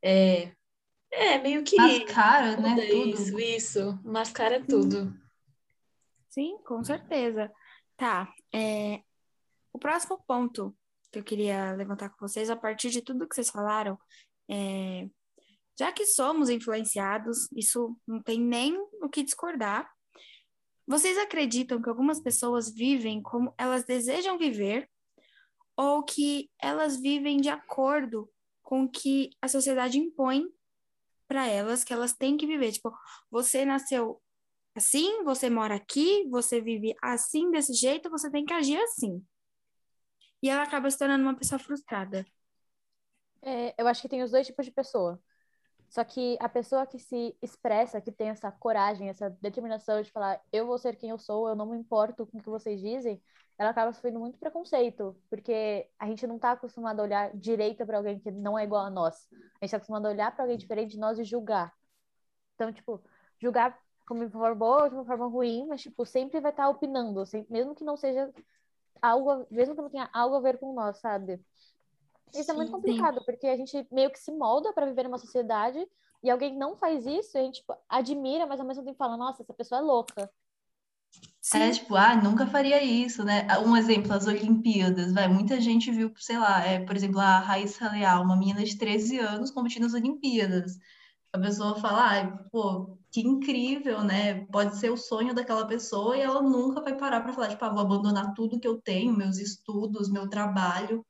é, 0.03 0.49
é 1.13 1.37
meio 1.37 1.63
que 1.63 1.77
Mascara, 1.77 2.57
né? 2.57 2.69
muda 2.71 2.85
Tudo. 2.87 3.09
isso, 3.09 3.39
isso, 3.39 3.99
mascara 4.03 4.61
tudo. 4.67 5.13
Sim, 6.31 6.57
com 6.65 6.83
certeza. 6.83 7.51
Tá. 7.97 8.33
é, 8.53 9.03
O 9.73 9.77
próximo 9.77 10.17
ponto 10.25 10.75
que 11.11 11.19
eu 11.19 11.23
queria 11.23 11.73
levantar 11.73 12.09
com 12.09 12.25
vocês, 12.25 12.49
a 12.49 12.55
partir 12.55 12.89
de 12.89 13.01
tudo 13.01 13.27
que 13.27 13.35
vocês 13.35 13.49
falaram, 13.49 13.99
é, 14.49 15.09
já 15.77 15.91
que 15.91 16.05
somos 16.05 16.49
influenciados, 16.49 17.49
isso 17.51 17.97
não 18.07 18.21
tem 18.23 18.39
nem 18.39 18.77
o 19.01 19.09
que 19.09 19.23
discordar. 19.23 19.91
Vocês 20.87 21.17
acreditam 21.17 21.81
que 21.81 21.89
algumas 21.89 22.21
pessoas 22.21 22.73
vivem 22.73 23.21
como 23.21 23.53
elas 23.57 23.83
desejam 23.83 24.37
viver 24.37 24.89
ou 25.75 26.03
que 26.03 26.49
elas 26.61 26.99
vivem 26.99 27.41
de 27.41 27.49
acordo 27.49 28.29
com 28.61 28.83
o 28.85 28.89
que 28.89 29.31
a 29.41 29.49
sociedade 29.49 29.99
impõe 29.99 30.45
para 31.27 31.47
elas 31.47 31.83
que 31.83 31.93
elas 31.93 32.13
têm 32.13 32.37
que 32.37 32.47
viver? 32.47 32.71
Tipo, 32.71 32.93
você 33.29 33.65
nasceu 33.65 34.21
assim, 34.75 35.23
você 35.23 35.49
mora 35.49 35.75
aqui, 35.75 36.27
você 36.29 36.61
vive 36.61 36.95
assim, 37.01 37.51
desse 37.51 37.73
jeito, 37.73 38.09
você 38.09 38.29
tem 38.29 38.45
que 38.45 38.53
agir 38.53 38.77
assim. 38.77 39.23
E 40.41 40.49
ela 40.49 40.63
acaba 40.63 40.89
se 40.89 40.97
tornando 40.97 41.23
uma 41.23 41.35
pessoa 41.35 41.59
frustrada. 41.59 42.25
É, 43.41 43.73
eu 43.77 43.87
acho 43.87 44.01
que 44.01 44.09
tem 44.09 44.23
os 44.23 44.31
dois 44.31 44.47
tipos 44.47 44.65
de 44.65 44.71
pessoa. 44.71 45.21
Só 45.89 46.03
que 46.05 46.37
a 46.39 46.47
pessoa 46.47 46.87
que 46.87 46.97
se 46.97 47.35
expressa, 47.41 47.99
que 47.99 48.11
tem 48.11 48.29
essa 48.29 48.49
coragem, 48.49 49.09
essa 49.09 49.29
determinação 49.41 50.01
de 50.01 50.09
falar, 50.09 50.39
eu 50.51 50.65
vou 50.65 50.77
ser 50.77 50.95
quem 50.95 51.09
eu 51.09 51.19
sou, 51.19 51.49
eu 51.49 51.55
não 51.55 51.65
me 51.65 51.77
importo 51.77 52.25
com 52.25 52.37
o 52.37 52.41
que 52.41 52.49
vocês 52.49 52.79
dizem, 52.79 53.21
ela 53.57 53.71
acaba 53.71 53.91
sofrendo 53.91 54.19
muito 54.19 54.39
preconceito, 54.39 55.15
porque 55.29 55.87
a 55.99 56.07
gente 56.07 56.25
não 56.25 56.39
tá 56.39 56.53
acostumado 56.53 57.01
a 57.01 57.03
olhar 57.03 57.37
direito 57.37 57.85
para 57.85 57.97
alguém 57.97 58.19
que 58.19 58.31
não 58.31 58.57
é 58.57 58.63
igual 58.63 58.85
a 58.85 58.89
nós. 58.89 59.27
A 59.59 59.65
gente 59.65 59.71
tá 59.71 59.77
acostumado 59.77 60.07
a 60.07 60.09
olhar 60.11 60.33
para 60.33 60.45
alguém 60.45 60.57
diferente 60.57 60.91
de 60.91 60.97
nós 60.97 61.19
e 61.19 61.25
julgar. 61.25 61.73
Então, 62.55 62.71
tipo, 62.71 63.03
julgar 63.37 63.77
como 64.11 64.27
de 64.27 64.35
uma 64.35 64.41
forma 64.41 64.55
boa 64.55 64.83
ou 64.83 64.89
de 64.89 64.95
uma 64.95 65.05
forma 65.05 65.27
ruim, 65.27 65.65
mas, 65.67 65.81
tipo, 65.81 66.05
sempre 66.05 66.41
vai 66.41 66.51
estar 66.51 66.67
opinando, 66.69 67.25
sempre, 67.25 67.51
mesmo 67.53 67.73
que 67.73 67.83
não 67.83 67.95
seja 67.95 68.33
algo, 69.01 69.47
mesmo 69.49 69.75
que 69.75 69.81
não 69.81 69.89
tenha 69.89 70.09
algo 70.13 70.35
a 70.35 70.41
ver 70.41 70.59
com 70.59 70.73
nós, 70.73 70.97
sabe? 70.99 71.39
Isso 72.33 72.51
é 72.51 72.53
muito 72.53 72.71
Sim, 72.71 72.71
complicado, 72.71 73.23
porque 73.25 73.47
a 73.47 73.57
gente 73.57 73.87
meio 73.91 74.11
que 74.11 74.19
se 74.19 74.31
molda 74.31 74.73
para 74.73 74.85
viver 74.85 75.03
numa 75.03 75.17
sociedade 75.17 75.87
e 76.23 76.29
alguém 76.29 76.57
não 76.57 76.77
faz 76.77 77.05
isso, 77.05 77.37
a 77.37 77.41
gente 77.41 77.61
tipo, 77.61 77.75
admira, 77.89 78.45
mas 78.45 78.59
ao 78.59 78.67
mesmo 78.67 78.83
tempo 78.83 78.97
fala, 78.97 79.17
nossa, 79.17 79.43
essa 79.43 79.53
pessoa 79.53 79.79
é 79.79 79.83
louca. 79.83 80.31
É 81.53 81.69
tipo, 81.71 81.95
ah, 81.95 82.15
nunca 82.15 82.47
faria 82.47 82.81
isso, 82.83 83.23
né? 83.25 83.45
Um 83.65 83.75
exemplo, 83.75 84.13
as 84.13 84.25
Olimpíadas, 84.25 85.11
vai, 85.13 85.27
muita 85.27 85.59
gente 85.59 85.91
viu, 85.91 86.13
sei 86.17 86.37
lá, 86.39 86.63
é, 86.65 86.79
por 86.79 86.95
exemplo, 86.95 87.19
a 87.19 87.39
Raíssa 87.39 87.89
Leal, 87.91 88.23
uma 88.23 88.37
menina 88.37 88.63
de 88.63 88.77
13 88.77 89.19
anos 89.19 89.51
competindo 89.51 89.83
nas 89.83 89.93
Olimpíadas. 89.93 90.77
A 91.33 91.39
pessoa 91.39 91.79
fala, 91.79 92.09
ai, 92.09 92.37
pô, 92.51 92.97
que 93.11 93.21
incrível, 93.21 94.03
né? 94.03 94.45
Pode 94.47 94.77
ser 94.77 94.89
o 94.91 94.97
sonho 94.97 95.33
daquela 95.33 95.65
pessoa 95.65 96.17
e 96.17 96.21
ela 96.21 96.41
nunca 96.41 96.81
vai 96.81 96.95
parar 96.97 97.21
para 97.21 97.33
falar, 97.33 97.49
tipo, 97.49 97.63
ah, 97.63 97.69
vou 97.69 97.81
abandonar 97.81 98.33
tudo 98.33 98.59
que 98.59 98.67
eu 98.67 98.81
tenho, 98.81 99.15
meus 99.15 99.37
estudos, 99.37 100.09
meu 100.09 100.29
trabalho. 100.29 101.05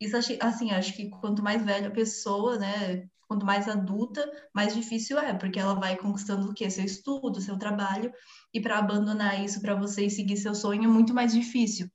Isso, 0.00 0.16
assim, 0.40 0.70
acho 0.72 0.94
que 0.94 1.10
quanto 1.10 1.42
mais 1.42 1.62
velha 1.64 1.88
a 1.88 1.90
pessoa, 1.90 2.58
né? 2.58 3.06
Quanto 3.28 3.44
mais 3.44 3.68
adulta, 3.68 4.24
mais 4.54 4.74
difícil 4.74 5.18
é, 5.18 5.34
porque 5.34 5.58
ela 5.58 5.74
vai 5.74 5.96
conquistando 5.96 6.50
o 6.50 6.54
quê? 6.54 6.70
Seu 6.70 6.84
estudo, 6.84 7.40
seu 7.40 7.58
trabalho, 7.58 8.12
e 8.54 8.60
para 8.60 8.78
abandonar 8.78 9.42
isso 9.44 9.60
para 9.60 9.74
você 9.74 10.06
e 10.06 10.10
seguir 10.10 10.36
seu 10.36 10.54
sonho 10.54 10.84
é 10.84 10.86
muito 10.86 11.12
mais 11.14 11.32
difícil. 11.32 11.90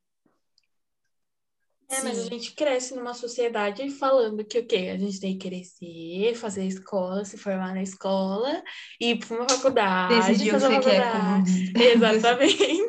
É, 1.92 2.04
mas 2.04 2.20
a 2.20 2.24
Sim. 2.24 2.30
gente 2.30 2.54
cresce 2.54 2.96
numa 2.96 3.14
sociedade 3.14 3.90
falando 3.90 4.46
que 4.46 4.60
o 4.60 4.66
quê? 4.66 4.92
A 4.94 4.98
gente 4.98 5.20
tem 5.20 5.38
que 5.38 5.50
crescer, 5.50 6.34
fazer 6.36 6.64
escola, 6.66 7.26
se 7.26 7.38
formar 7.38 7.74
na 7.74 7.84
escola, 7.84 8.64
ir 9.00 9.20
para 9.20 9.36
uma 9.36 9.50
faculdade, 9.50 10.16
Decidir 10.16 10.56
o 10.56 10.58
que 10.58 10.60
você 10.60 10.80
quer 10.80 11.12
com... 11.12 11.80
Exatamente. 11.82 12.88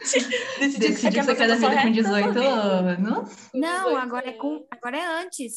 Decidir 0.61 0.79
Decidir 0.79 1.09
o 1.09 1.13
que 1.13 1.23
você 1.23 1.35
quer 1.35 1.49
da 1.49 1.57
vida 1.57 1.83
com 1.83 1.91
18 1.91 2.39
anos. 2.39 3.51
Não, 3.53 3.97
agora 3.97 4.29
é 4.29 4.33
com, 4.33 4.65
agora 4.71 4.97
é 4.97 5.25
antes. 5.25 5.57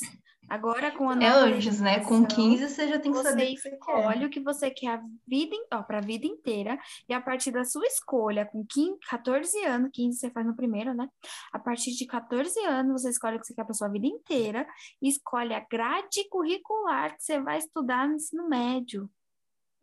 Agora 0.49 0.91
com 0.91 1.09
a 1.09 1.15
É 1.19 1.29
nova 1.29 1.45
antes, 1.45 1.79
né? 1.81 1.99
Com 2.01 2.21
legislação, 2.21 2.25
15 2.25 2.67
você 2.69 2.87
já 2.87 2.99
tem 2.99 3.11
que 3.11 3.17
Você 3.17 3.23
saber 3.23 3.43
o 3.45 3.55
que 3.55 3.57
você 3.57 3.69
quer. 3.71 3.75
escolhe 3.77 4.25
o 4.25 4.29
que 4.29 4.39
você 4.39 4.71
quer 4.71 4.87
a 4.89 5.01
vida, 5.27 5.55
ó, 5.73 5.83
para 5.83 5.97
a 5.97 6.01
vida 6.01 6.27
inteira, 6.27 6.77
e 7.09 7.13
a 7.13 7.21
partir 7.21 7.51
da 7.51 7.63
sua 7.63 7.85
escolha, 7.87 8.45
com 8.45 8.65
15, 8.65 8.99
14 9.09 9.65
anos, 9.65 9.89
15 9.93 10.19
você 10.19 10.29
faz 10.29 10.45
no 10.45 10.55
primeiro, 10.55 10.93
né? 10.93 11.09
A 11.51 11.59
partir 11.59 11.91
de 11.95 12.05
14 12.05 12.59
anos, 12.65 13.01
você 13.01 13.09
escolhe 13.09 13.37
o 13.37 13.39
que 13.39 13.47
você 13.47 13.55
quer 13.55 13.63
para 13.65 13.73
sua 13.73 13.89
vida 13.89 14.07
inteira 14.07 14.67
e 15.01 15.09
escolhe 15.09 15.53
a 15.53 15.59
grade 15.59 16.27
curricular 16.29 17.15
que 17.15 17.23
você 17.23 17.39
vai 17.39 17.57
estudar 17.57 18.07
no 18.07 18.15
ensino 18.15 18.47
médio. 18.47 19.09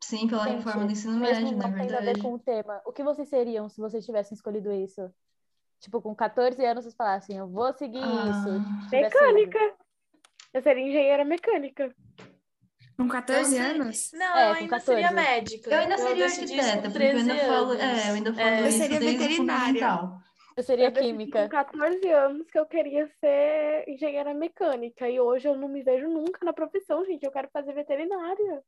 Sim, 0.03 0.27
pela 0.29 0.45
Gente, 0.45 0.57
reforma 0.59 0.85
do 0.87 0.93
ensino 0.93 1.17
médio, 1.19 1.57
na 1.57 1.69
não 1.69 1.73
tendo 1.73 1.95
a 1.97 2.01
ver 2.01 2.17
verdade. 2.17 2.21
com 2.23 2.35
o 2.35 2.39
tema, 2.39 2.81
o 2.85 2.93
que 2.93 3.03
vocês 3.05 3.29
seriam 3.29 3.69
se 3.69 3.81
vocês 3.81 4.05
tivessem 4.05 4.35
escolhido 4.35 4.73
isso? 4.73 5.11
Tipo, 5.81 6.01
com 6.01 6.15
14 6.15 6.65
anos 6.65 6.85
vocês 6.85 6.95
falassem, 6.95 7.37
eu 7.37 7.49
vou 7.49 7.73
seguir 7.73 7.99
isso. 7.99 8.49
Ah, 8.49 8.89
Tivesse 8.89 9.15
Mecânica. 9.15 9.75
Eu 10.53 10.63
seria 10.63 10.87
engenheira 10.87 11.25
mecânica. 11.25 11.95
Com 12.97 13.09
14 13.09 13.57
Eu 13.57 13.63
sei- 13.63 13.71
anos? 13.75 14.11
Não, 14.13 14.37
É, 14.37 14.49
eu 14.51 14.53
ainda 14.55 14.81
seria 14.81 15.09
14. 15.09 15.15
médica. 15.15 15.71
Eu 15.71 15.79
ainda 15.79 15.99
seria 15.99 16.27
decidi 16.27 16.45
isso 16.45 16.55
arquiteta, 16.69 16.91
porque 16.91 17.05
eu 17.05 17.09
ainda 17.17 17.35
13 17.35 17.47
falo, 17.47 17.73
é, 17.75 18.11
eu 18.11 18.15
ainda 18.15 18.35
falo 18.35 18.47
É, 18.47 18.67
Eu 18.67 18.73
seria 18.73 19.01
veterinária. 19.01 19.89
Eu 20.55 20.63
seria 20.63 20.85
Eu 20.89 20.93
química. 20.93 21.43
com 21.45 21.49
14 21.49 22.09
anos 22.11 22.47
que 22.51 22.59
eu 22.59 22.67
queria 22.67 23.11
ser 23.19 23.85
engenheira 23.89 24.35
mecânica. 24.35 25.09
E 25.09 25.19
hoje 25.19 25.49
eu 25.49 25.57
não 25.57 25.67
me 25.69 25.83
vejo 25.83 26.07
nunca 26.09 26.45
na 26.45 26.53
profissão, 26.53 27.05
gente. 27.07 27.25
Eu 27.25 27.33
quero 27.33 27.49
fazer 27.51 27.73
veterinária. 27.73 28.63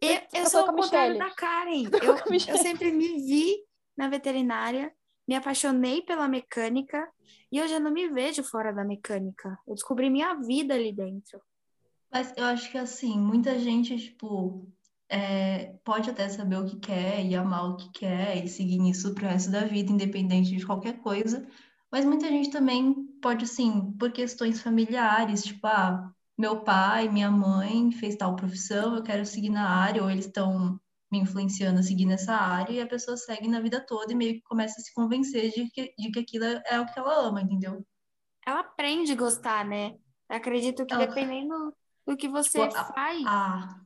Eu, 0.00 0.10
eu 0.10 0.20
Eu 0.34 0.46
sou 0.46 0.62
o 0.66 0.70
a 0.70 0.72
contrário 0.74 1.16
da 1.16 1.30
Karen. 1.30 1.84
Eu, 2.02 2.16
eu 2.52 2.58
sempre 2.58 2.90
me 2.90 3.06
vi 3.20 3.54
na 3.96 4.08
veterinária, 4.08 4.92
me 5.26 5.34
apaixonei 5.34 6.02
pela 6.02 6.28
mecânica 6.28 7.08
e 7.50 7.58
eu 7.58 7.68
já 7.68 7.78
não 7.78 7.90
me 7.90 8.08
vejo 8.08 8.42
fora 8.42 8.72
da 8.72 8.84
mecânica. 8.84 9.58
Eu 9.66 9.74
descobri 9.74 10.10
minha 10.10 10.34
vida 10.34 10.74
ali 10.74 10.92
dentro. 10.92 11.40
Mas 12.10 12.32
eu 12.36 12.44
acho 12.44 12.70
que 12.70 12.78
assim, 12.78 13.18
muita 13.18 13.58
gente, 13.58 13.96
tipo, 13.96 14.66
é, 15.08 15.74
pode 15.84 16.10
até 16.10 16.28
saber 16.28 16.56
o 16.56 16.66
que 16.66 16.76
quer 16.76 17.24
e 17.24 17.34
amar 17.34 17.70
o 17.70 17.76
que 17.76 17.90
quer 17.90 18.44
e 18.44 18.48
seguir 18.48 18.78
nisso 18.78 19.14
pro 19.14 19.26
resto 19.26 19.50
da 19.50 19.64
vida, 19.64 19.92
independente 19.92 20.56
de 20.56 20.66
qualquer 20.66 20.98
coisa. 21.00 21.46
Mas 21.90 22.04
muita 22.06 22.28
gente 22.28 22.50
também 22.50 22.94
pode, 23.20 23.44
assim, 23.44 23.92
por 23.92 24.10
questões 24.10 24.62
familiares, 24.62 25.44
tipo, 25.44 25.66
ah, 25.66 26.10
meu 26.38 26.60
pai, 26.60 27.08
minha 27.08 27.30
mãe 27.30 27.92
fez 27.92 28.16
tal 28.16 28.34
profissão, 28.34 28.96
eu 28.96 29.02
quero 29.02 29.26
seguir 29.26 29.50
na 29.50 29.68
área, 29.68 30.02
ou 30.02 30.10
eles 30.10 30.24
estão 30.24 30.80
me 31.12 31.18
influenciando 31.18 31.78
a 31.78 31.82
seguir 31.82 32.06
nessa 32.06 32.34
área, 32.34 32.72
e 32.72 32.80
a 32.80 32.86
pessoa 32.86 33.16
segue 33.16 33.46
na 33.46 33.60
vida 33.60 33.78
toda 33.86 34.10
e 34.12 34.16
meio 34.16 34.34
que 34.34 34.42
começa 34.42 34.80
a 34.80 34.82
se 34.82 34.92
convencer 34.94 35.50
de 35.52 35.70
que, 35.70 35.94
de 35.98 36.10
que 36.10 36.18
aquilo 36.18 36.44
é 36.44 36.80
o 36.80 36.86
que 36.86 36.98
ela 36.98 37.28
ama, 37.28 37.42
entendeu? 37.42 37.86
Ela 38.46 38.60
aprende 38.60 39.12
a 39.12 39.16
gostar, 39.16 39.64
né? 39.64 39.96
Acredito 40.28 40.86
que 40.86 40.94
Ela- 40.94 41.06
dependendo 41.06 41.74
do 42.06 42.16
que 42.16 42.26
você 42.28 42.66
Tipo, 42.66 42.76
a- 42.78 42.84
faz. 42.86 43.22
a, 43.26 43.80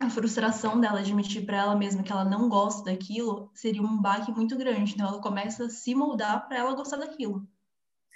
a 0.00 0.08
frustração 0.10 0.80
dela 0.80 1.00
admitir 1.00 1.44
para 1.44 1.56
ela 1.58 1.74
mesma 1.76 2.02
que 2.04 2.12
ela 2.12 2.24
não 2.24 2.48
gosta 2.48 2.84
daquilo 2.90 3.50
seria 3.54 3.82
um 3.82 4.00
baque 4.00 4.30
muito 4.30 4.56
grande. 4.56 4.94
Então 4.94 5.08
ela 5.08 5.20
começa 5.20 5.64
a 5.66 5.70
se 5.70 5.94
moldar 5.94 6.46
para 6.46 6.58
ela 6.58 6.74
gostar 6.74 6.96
daquilo. 6.98 7.46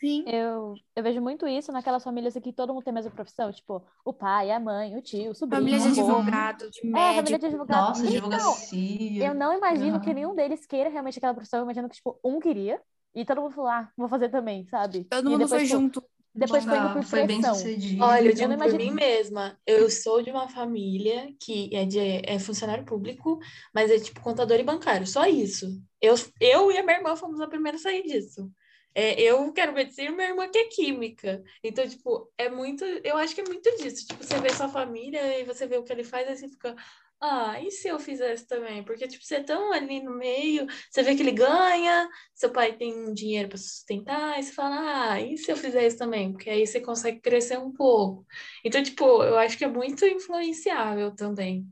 Sim. 0.03 0.25
Eu, 0.27 0.75
eu 0.97 1.03
vejo 1.03 1.21
muito 1.21 1.47
isso 1.47 1.71
naquelas 1.71 2.03
famílias 2.03 2.35
que 2.35 2.53
todo 2.53 2.75
mundo 2.75 2.83
tem 2.83 2.91
a 2.91 2.95
mesma 2.95 3.11
profissão, 3.12 3.53
tipo, 3.53 3.85
o 4.05 4.12
pai, 4.12 4.51
a 4.51 4.59
mãe, 4.59 4.97
o 4.97 5.01
tio, 5.03 5.31
o 5.31 5.35
sobrinho, 5.35 5.61
Família 5.69 5.79
de 5.93 6.01
advogado, 6.01 6.71
de 6.71 6.81
É, 6.88 7.15
família 7.15 7.23
de 7.23 7.31
médico. 7.31 7.47
advogado. 7.47 7.87
Nossa, 7.87 8.07
Então, 8.09 8.19
advocacia. 8.19 9.25
eu 9.25 9.35
não 9.35 9.57
imagino 9.57 10.01
que 10.01 10.07
Aham. 10.07 10.15
nenhum 10.15 10.35
deles 10.35 10.67
queira 10.67 10.91
realmente 10.91 11.19
aquela 11.19 11.35
profissão. 11.35 11.61
Eu 11.61 11.65
imagino 11.65 11.88
que, 11.88 11.95
tipo, 11.95 12.19
um 12.25 12.41
queria 12.41 12.81
e 13.15 13.25
todo 13.25 13.41
mundo 13.43 13.55
falou, 13.55 13.71
ah, 13.71 13.88
vou 13.97 14.09
fazer 14.09 14.29
também, 14.29 14.67
sabe? 14.67 15.05
Todo 15.05 15.27
E 15.27 15.31
mundo 15.31 15.38
depois, 15.45 15.51
foi 15.62 15.67
tipo, 15.69 15.79
junto. 15.81 16.05
Depois 16.35 16.65
foi 16.65 16.79
indo 16.79 16.93
por 16.95 17.05
foi 17.05 17.27
bem 17.27 17.43
sucedido. 17.45 18.03
Olha, 18.03 18.23
eu 18.23 18.27
Eu 18.31 18.35
digo 18.35 18.49
não 18.49 18.57
por 18.57 18.67
imagino- 18.67 18.79
mim 18.79 18.91
mesma. 18.91 19.59
Eu 19.67 19.88
sou 19.91 20.23
de 20.23 20.31
uma 20.31 20.49
família 20.49 21.29
que 21.38 21.71
é, 21.77 21.85
de, 21.85 21.99
é 22.01 22.38
funcionário 22.41 22.85
público, 22.85 23.38
mas 23.73 23.91
é 23.91 23.99
tipo 24.01 24.21
contador 24.21 24.59
e 24.59 24.65
bancário, 24.65 25.07
só 25.07 25.27
isso. 25.27 25.67
Eu, 26.01 26.15
eu 26.41 26.73
e 26.73 26.79
a 26.79 26.83
minha 26.83 26.97
irmã 26.97 27.15
fomos 27.15 27.41
a 27.41 27.47
primeira 27.47 27.77
a 27.77 27.81
sair 27.81 28.03
disso. 28.03 28.51
É, 28.94 29.20
eu 29.22 29.52
quero 29.52 29.72
medicina 29.72 30.11
e 30.11 30.14
minha 30.14 30.28
irmã 30.28 30.48
que 30.50 30.59
é 30.59 30.68
química. 30.68 31.42
Então, 31.62 31.88
tipo, 31.88 32.31
é 32.37 32.48
muito. 32.50 32.85
Eu 32.85 33.16
acho 33.16 33.35
que 33.35 33.40
é 33.40 33.44
muito 33.44 33.70
disso. 33.78 34.07
Tipo, 34.07 34.22
você 34.22 34.38
vê 34.40 34.50
sua 34.50 34.68
família 34.68 35.38
e 35.40 35.44
você 35.44 35.66
vê 35.66 35.76
o 35.78 35.85
que 35.85 35.92
ele 35.92 36.05
faz, 36.05 36.28
aí 36.28 36.37
você 36.37 36.48
fica. 36.48 36.76
Ah, 37.20 37.61
e 37.62 37.70
se 37.70 37.87
eu 37.88 38.00
fizesse 38.00 38.46
também? 38.48 38.83
Porque, 38.85 39.07
tipo, 39.07 39.24
você 39.24 39.37
é 39.37 39.42
tão 39.44 39.72
ali 39.72 40.02
no 40.02 40.11
meio, 40.16 40.66
você 40.90 41.05
vê 41.05 41.14
que 41.14 41.22
ele 41.22 41.31
ganha, 41.31 42.09
seu 42.35 42.50
pai 42.50 42.72
tem 42.76 43.14
dinheiro 43.14 43.48
para 43.48 43.59
sustentar, 43.59 44.40
e 44.40 44.42
você 44.42 44.52
fala, 44.52 45.12
ah, 45.12 45.20
e 45.20 45.38
se 45.38 45.50
eu 45.52 45.57
fizer 45.57 45.87
isso 45.87 45.98
também? 45.98 46.33
Porque 46.33 46.50
aí 46.50 46.66
você 46.66 46.81
consegue 46.81 47.20
crescer 47.20 47.59
um 47.59 47.72
pouco. 47.72 48.26
Então, 48.64 48.83
tipo, 48.83 49.05
eu 49.22 49.38
acho 49.38 49.57
que 49.57 49.64
é 49.64 49.68
muito 49.68 50.05
influenciável 50.05 51.14
também. 51.14 51.64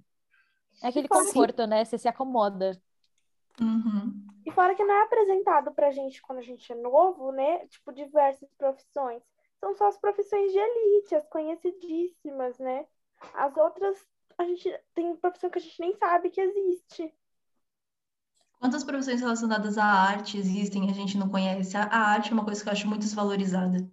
É 0.83 0.89
aquele 0.89 1.09
conforto, 1.09 1.67
né? 1.67 1.85
Você 1.85 1.99
se 1.99 2.09
acomoda. 2.09 2.81
Uhum. 3.61 4.30
E 4.45 4.51
fora 4.51 4.75
que 4.75 4.85
não 4.85 4.95
é 4.95 5.03
apresentado 5.03 5.73
pra 5.73 5.91
gente 5.91 6.23
quando 6.23 6.39
a 6.39 6.43
gente 6.43 6.73
é 6.73 6.75
novo, 6.75 7.33
né? 7.33 7.67
Tipo, 7.67 7.93
diversas 7.93 8.49
profissões. 8.57 9.23
São 9.59 9.75
só 9.75 9.89
as 9.89 9.99
profissões 9.99 10.51
de 10.53 10.59
elite, 10.59 11.15
as 11.15 11.27
conhecidíssimas, 11.29 12.59
né? 12.59 12.87
As 13.35 13.55
outras, 13.57 13.97
a 14.39 14.45
gente 14.45 14.69
tem 14.95 15.15
profissão 15.17 15.51
que 15.51 15.59
a 15.59 15.63
gente 15.63 15.81
nem 15.81 15.95
sabe 15.97 16.31
que 16.31 16.41
existe. 16.41 17.15
Quantas 18.59 18.85
profissões 18.85 19.21
relacionadas 19.21 19.79
à 19.79 19.85
arte 19.85 20.37
existem 20.39 20.87
e 20.87 20.91
a 20.91 20.95
gente 20.95 21.17
não 21.19 21.29
conhece? 21.29 21.77
A, 21.77 21.85
a 21.85 21.99
arte 22.13 22.31
é 22.31 22.35
uma 22.35 22.45
coisa 22.45 22.63
que 22.63 22.69
eu 22.69 22.73
acho 22.73 22.89
muito 22.89 23.03
desvalorizada. 23.03 23.91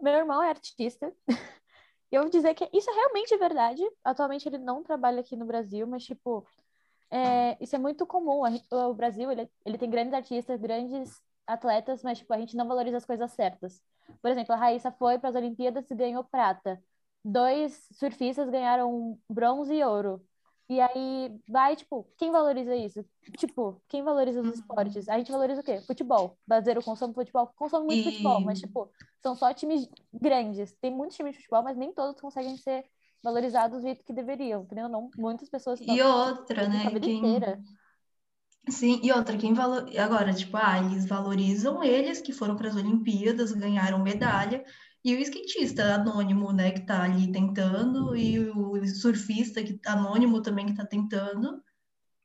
Meu 0.00 0.14
irmão 0.14 0.42
é 0.42 0.50
artista. 0.50 1.12
E 2.10 2.16
eu 2.16 2.22
vou 2.22 2.30
dizer 2.30 2.54
que 2.54 2.68
isso 2.72 2.88
é 2.88 2.94
realmente 2.94 3.36
verdade. 3.36 3.82
Atualmente 4.02 4.48
ele 4.48 4.56
não 4.56 4.82
trabalha 4.82 5.20
aqui 5.20 5.36
no 5.36 5.44
Brasil, 5.44 5.86
mas, 5.86 6.04
tipo, 6.04 6.46
é, 7.10 7.56
isso 7.62 7.74
é 7.76 7.78
muito 7.78 8.06
comum. 8.06 8.46
Gente- 8.50 8.66
o 8.70 8.94
Brasil, 8.94 9.30
ele, 9.30 9.50
ele 9.64 9.78
tem 9.78 9.88
grandes 9.90 10.12
artistas, 10.14 10.60
grandes 10.60 11.22
atletas, 11.46 12.02
mas, 12.02 12.18
tipo, 12.18 12.32
a 12.34 12.38
gente 12.38 12.56
não 12.56 12.68
valoriza 12.68 12.96
as 12.98 13.04
coisas 13.06 13.30
certas. 13.32 13.82
Por 14.20 14.30
exemplo, 14.30 14.54
a 14.54 14.56
Raíssa 14.56 14.90
foi 14.92 15.18
para 15.18 15.30
as 15.30 15.34
Olimpíadas 15.36 15.90
e 15.90 15.94
ganhou 15.94 16.24
prata. 16.24 16.82
Dois 17.24 17.88
surfistas 17.92 18.48
ganharam 18.50 19.18
bronze 19.28 19.74
e 19.74 19.84
ouro. 19.84 20.22
E 20.68 20.80
aí 20.80 21.34
vai, 21.48 21.74
tipo, 21.76 22.06
quem 22.18 22.30
valoriza 22.30 22.76
isso? 22.76 23.02
Tipo, 23.38 23.80
quem 23.88 24.02
valoriza 24.02 24.42
os 24.42 24.48
esportes? 24.58 25.08
A 25.08 25.16
gente 25.16 25.32
valoriza 25.32 25.62
o 25.62 25.64
quê? 25.64 25.80
Futebol. 25.86 26.38
Brasileiro 26.46 26.82
consome 26.84 27.14
futebol, 27.14 27.46
consome 27.56 27.86
muito 27.86 28.00
E- 28.00 28.04
futebol, 28.04 28.40
mas, 28.42 28.60
tipo, 28.60 28.90
são 29.22 29.34
só 29.34 29.52
times 29.54 29.88
grandes. 30.12 30.72
Tem 30.74 30.90
muitos 30.94 31.16
times 31.16 31.32
de 31.32 31.38
futebol, 31.38 31.62
mas 31.62 31.76
nem 31.76 31.90
todos 31.92 32.20
conseguem 32.20 32.56
ser 32.58 32.84
valorizados 33.22 33.78
do 33.78 33.82
jeito 33.82 34.04
que 34.04 34.12
deveriam. 34.12 34.64
Querendo 34.66 34.86
ou 34.86 34.90
não, 34.90 35.10
muitas 35.16 35.48
pessoas 35.48 35.80
E 35.80 36.00
outra, 36.02 36.68
né? 36.68 36.84
a 36.86 36.90
vida 36.90 37.00
Quem, 37.00 37.18
inteira. 37.18 37.60
Sim, 38.68 39.00
e 39.02 39.10
outra, 39.12 39.36
quem 39.36 39.54
valor... 39.54 39.88
Agora, 39.98 40.32
tipo, 40.32 40.56
ah, 40.56 40.78
eles 40.78 41.06
valorizam 41.06 41.82
eles 41.82 42.20
que 42.20 42.32
foram 42.32 42.54
para 42.56 42.68
as 42.68 42.76
Olimpíadas, 42.76 43.52
ganharam 43.52 44.02
medalha, 44.02 44.62
e 45.04 45.14
o 45.14 45.18
skatista 45.20 45.94
anônimo, 45.94 46.52
né, 46.52 46.70
que 46.72 46.84
tá 46.84 47.02
ali 47.02 47.32
tentando, 47.32 48.14
e 48.16 48.38
o 48.50 48.86
surfista 48.86 49.62
que 49.62 49.80
anônimo 49.86 50.42
também 50.42 50.66
que 50.66 50.74
tá 50.74 50.84
tentando, 50.84 51.62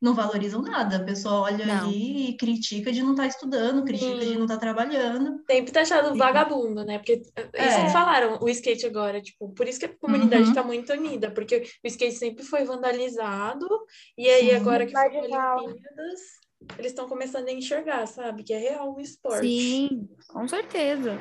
não 0.04 0.14
valorizam 0.14 0.62
nada. 0.62 0.98
A 0.98 1.04
pessoa 1.04 1.42
olha 1.44 1.66
Não. 1.66 1.88
ali 1.88 2.30
e 2.32 2.38
critica 2.38 2.92
de 2.92 3.02
não 3.02 3.12
estar 3.12 3.26
estudando, 3.26 3.86
critica 3.86 4.20
de 4.20 4.36
não 4.36 4.44
estar 4.44 4.58
trabalhando. 4.58 5.42
Sempre 5.50 5.72
taxado 5.72 6.12
Sim. 6.12 6.18
vagabundo, 6.18 6.84
né? 6.84 6.98
Porque 7.00 7.24
é 7.54 7.68
isso 7.68 7.78
É. 7.78 7.90
falaram, 7.90 8.38
o 8.42 8.50
skate 8.50 8.86
agora, 8.86 9.22
tipo, 9.22 9.50
por 9.54 9.66
isso 9.66 9.80
que 9.80 9.86
a 9.86 9.98
comunidade 9.98 10.50
Uhum. 10.50 10.54
tá 10.54 10.62
muito 10.62 10.92
unida, 10.92 11.32
porque 11.32 11.64
o 11.84 11.88
skate 11.88 12.16
sempre 12.16 12.44
foi 12.44 12.66
vandalizado, 12.66 13.66
e 14.18 14.28
aí 14.28 14.50
Sim. 14.50 14.56
agora 14.56 14.86
que 14.86 14.92
foi. 14.92 15.08
Olimpíadas, 15.18 16.20
eles 16.78 16.92
estão 16.92 17.08
começando 17.08 17.48
a 17.48 17.52
enxergar, 17.54 18.06
sabe? 18.06 18.44
Que 18.44 18.54
é 18.54 18.58
real 18.58 18.94
o 18.96 19.00
esporte. 19.00 19.48
Sim, 19.48 20.08
com 20.28 20.46
certeza. 20.50 21.18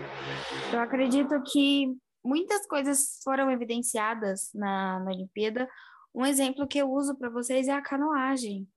Eu 0.73 0.81
acredito 0.81 1.41
que 1.53 1.87
muitas 2.25 2.67
coisas 2.67 3.21
foram 3.23 3.51
evidenciadas 3.51 4.51
na, 4.55 4.99
na 5.01 5.11
Olimpíada 5.13 5.69
Um 6.15 6.27
exemplo 6.27 6.67
que 6.67 6.79
eu 6.79 6.91
uso 6.91 7.17
para 7.17 7.31
vocês 7.31 7.69
é 7.69 7.73
a 7.73 7.83
canoagem. 7.83 8.69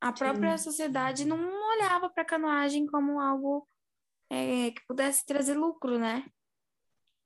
A 0.00 0.12
própria 0.12 0.58
sociedade 0.58 1.24
não 1.24 1.38
olhava 1.72 2.10
para 2.10 2.22
a 2.22 2.26
canoagem 2.26 2.86
como 2.86 3.20
algo 3.20 3.66
é, 4.28 4.70
que 4.70 4.84
pudesse 4.86 5.24
trazer 5.24 5.54
lucro, 5.54 5.98
né? 5.98 6.26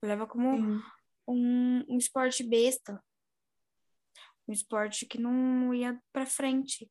Olhava 0.02 0.26
como 0.26 0.56
Sim. 0.56 0.80
um, 1.26 1.84
um 1.88 1.98
esporte 1.98 2.44
besta. 2.44 3.02
Um 4.46 4.52
esporte 4.52 5.06
que 5.06 5.18
não 5.18 5.74
ia 5.74 6.00
para 6.12 6.24
frente. 6.24 6.90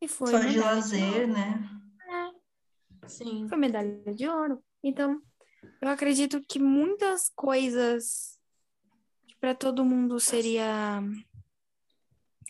E 0.00 0.06
foi 0.06 0.30
Só 0.30 0.38
de 0.38 0.58
lazer, 0.58 1.22
ouro. 1.22 1.32
né? 1.32 1.78
Sim. 3.08 3.48
Foi 3.48 3.58
medalha 3.58 4.14
de 4.14 4.28
ouro. 4.28 4.62
Então, 4.82 5.20
eu 5.80 5.88
acredito 5.88 6.40
que 6.48 6.58
muitas 6.58 7.30
coisas 7.34 8.37
para 9.40 9.54
todo 9.54 9.84
mundo 9.84 10.18
seria 10.18 11.00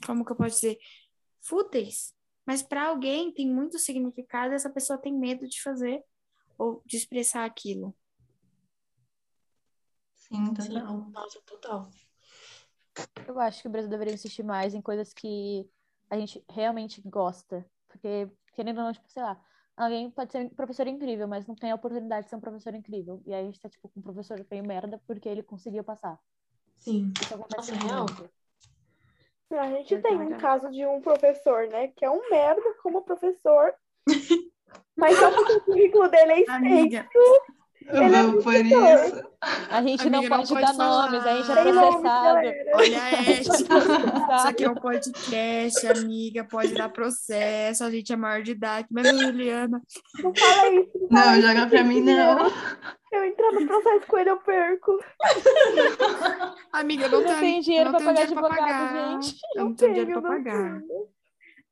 como 0.07 0.25
que 0.25 0.33
eu 0.33 0.37
posso 0.37 0.57
dizer, 0.57 0.79
fúteis, 1.41 2.15
mas 2.47 2.63
para 2.63 2.89
alguém 2.89 3.33
tem 3.33 3.51
muito 3.51 3.79
significado, 3.79 4.53
e 4.53 4.57
essa 4.57 4.71
pessoa 4.71 4.99
tem 4.99 5.13
medo 5.13 5.47
de 5.47 5.61
fazer 5.61 6.03
ou 6.57 6.83
de 6.87 6.97
expressar 6.97 7.45
aquilo. 7.45 7.95
Sim, 10.15 10.55
Sim. 10.61 10.75
total. 10.75 11.11
Nossa, 11.11 11.41
total. 11.43 11.91
Eu 13.27 13.39
acho 13.41 13.63
que 13.63 13.69
o 13.69 13.71
Brasil 13.71 13.91
deveria 13.91 14.15
insistir 14.15 14.43
mais 14.43 14.75
em 14.75 14.83
coisas 14.83 15.13
que 15.13 15.69
a 16.11 16.19
gente 16.19 16.45
realmente 16.51 17.01
gosta. 17.03 17.65
Porque, 17.87 18.31
querendo 18.55 18.79
ou 18.79 18.85
não, 18.85 18.93
tipo, 18.93 19.09
sei 19.11 19.23
lá, 19.23 19.41
alguém 19.77 20.11
pode 20.11 20.33
ser 20.33 20.47
um 20.47 20.49
professor 20.51 20.87
incrível, 20.87 21.27
mas 21.27 21.47
não 21.47 21.55
tem 21.55 21.71
a 21.71 21.75
oportunidade 21.75 22.25
de 22.25 22.31
ser 22.31 22.37
um 22.37 22.41
professor 22.41 22.75
incrível. 22.75 23.23
E 23.27 23.33
aí 23.33 23.43
a 23.43 23.45
gente 23.45 23.61
tá, 23.61 23.69
tipo, 23.69 23.89
com 23.89 24.01
um 24.01 24.03
professor 24.03 24.45
meio 24.51 24.67
merda 24.67 25.01
porque 25.07 25.29
ele 25.29 25.43
conseguiu 25.43 25.85
passar. 25.85 26.19
Sim. 26.79 27.13
Isso 27.21 27.35
acontece 27.35 27.73
Nossa, 27.73 27.87
real. 27.87 28.07
muito. 28.07 28.31
A 29.51 29.67
gente 29.69 29.95
É 29.95 29.99
tem 30.01 30.17
um 30.17 30.37
caso 30.39 30.71
de 30.71 30.85
um 30.87 31.01
professor, 31.01 31.67
né? 31.69 31.89
Que 31.97 32.05
é 32.05 32.11
um 32.11 32.29
merda 32.31 32.63
como 32.83 33.03
professor. 33.03 33.73
Mas 34.97 35.17
só 35.19 35.31
porque 35.31 35.53
o 35.53 35.61
currículo 35.63 36.09
dele 36.09 36.33
é 36.33 36.41
extenso. 36.41 36.57
Amiga, 36.57 37.09
Ele 37.91 38.17
é 38.17 38.43
por 38.43 38.55
isso. 38.55 39.29
A 39.71 39.81
gente 39.83 40.07
Amiga, 40.07 40.11
não 40.11 40.23
não 40.23 40.29
pode 40.29 40.49
pode 40.49 40.61
dar 40.61 40.75
falar. 40.75 41.11
nomes, 41.11 41.27
a 41.27 41.37
gente 41.37 41.51
é 41.51 41.63
Tem 41.63 41.73
nome, 41.73 41.87
processado. 41.87 42.39
olha 42.75 43.03
a 43.03 43.23
Este. 43.23 43.51
Isso 43.53 44.49
aqui 44.49 44.65
é 44.65 44.71
um 44.71 44.75
podcast, 44.75 45.87
amiga, 45.87 46.45
pode 46.45 46.75
dar 46.75 46.89
processo, 46.91 47.85
a 47.85 47.91
gente 47.91 48.13
é 48.13 48.17
maior 48.17 48.43
de 48.43 48.51
idade, 48.51 48.89
mas 48.91 49.07
Juliana, 49.09 49.81
Não 50.23 50.35
fala 50.35 50.69
isso. 50.75 50.91
Não, 51.09 51.09
fala 51.09 51.31
Não, 51.31 51.39
isso, 51.39 51.49
joga 51.49 51.67
pra 51.69 51.85
mim, 51.85 52.01
não. 52.03 52.39
Eu 53.11 53.25
entrar 53.25 53.53
no 53.53 53.67
processo 53.67 54.07
com 54.07 54.19
ele, 54.19 54.31
eu 54.31 54.39
perco. 54.41 54.99
amiga, 56.73 57.09
não, 57.09 57.21
Não 57.21 57.27
tenho, 57.27 57.41
tem 57.41 57.61
dinheiro 57.61 57.91
não 57.91 57.99
tenho 57.99 58.11
pagar 58.11 58.27
dinheiro 58.27 58.41
pra 58.47 58.55
advogado, 58.55 58.89
pagar. 58.89 59.23
gente. 59.23 59.41
Eu 59.55 59.65
não 59.65 59.75
tenho 59.75 59.95
dinheiro 59.95 60.21
não 60.21 60.23
pagar. 60.23 60.81
tenho. 60.81 61.09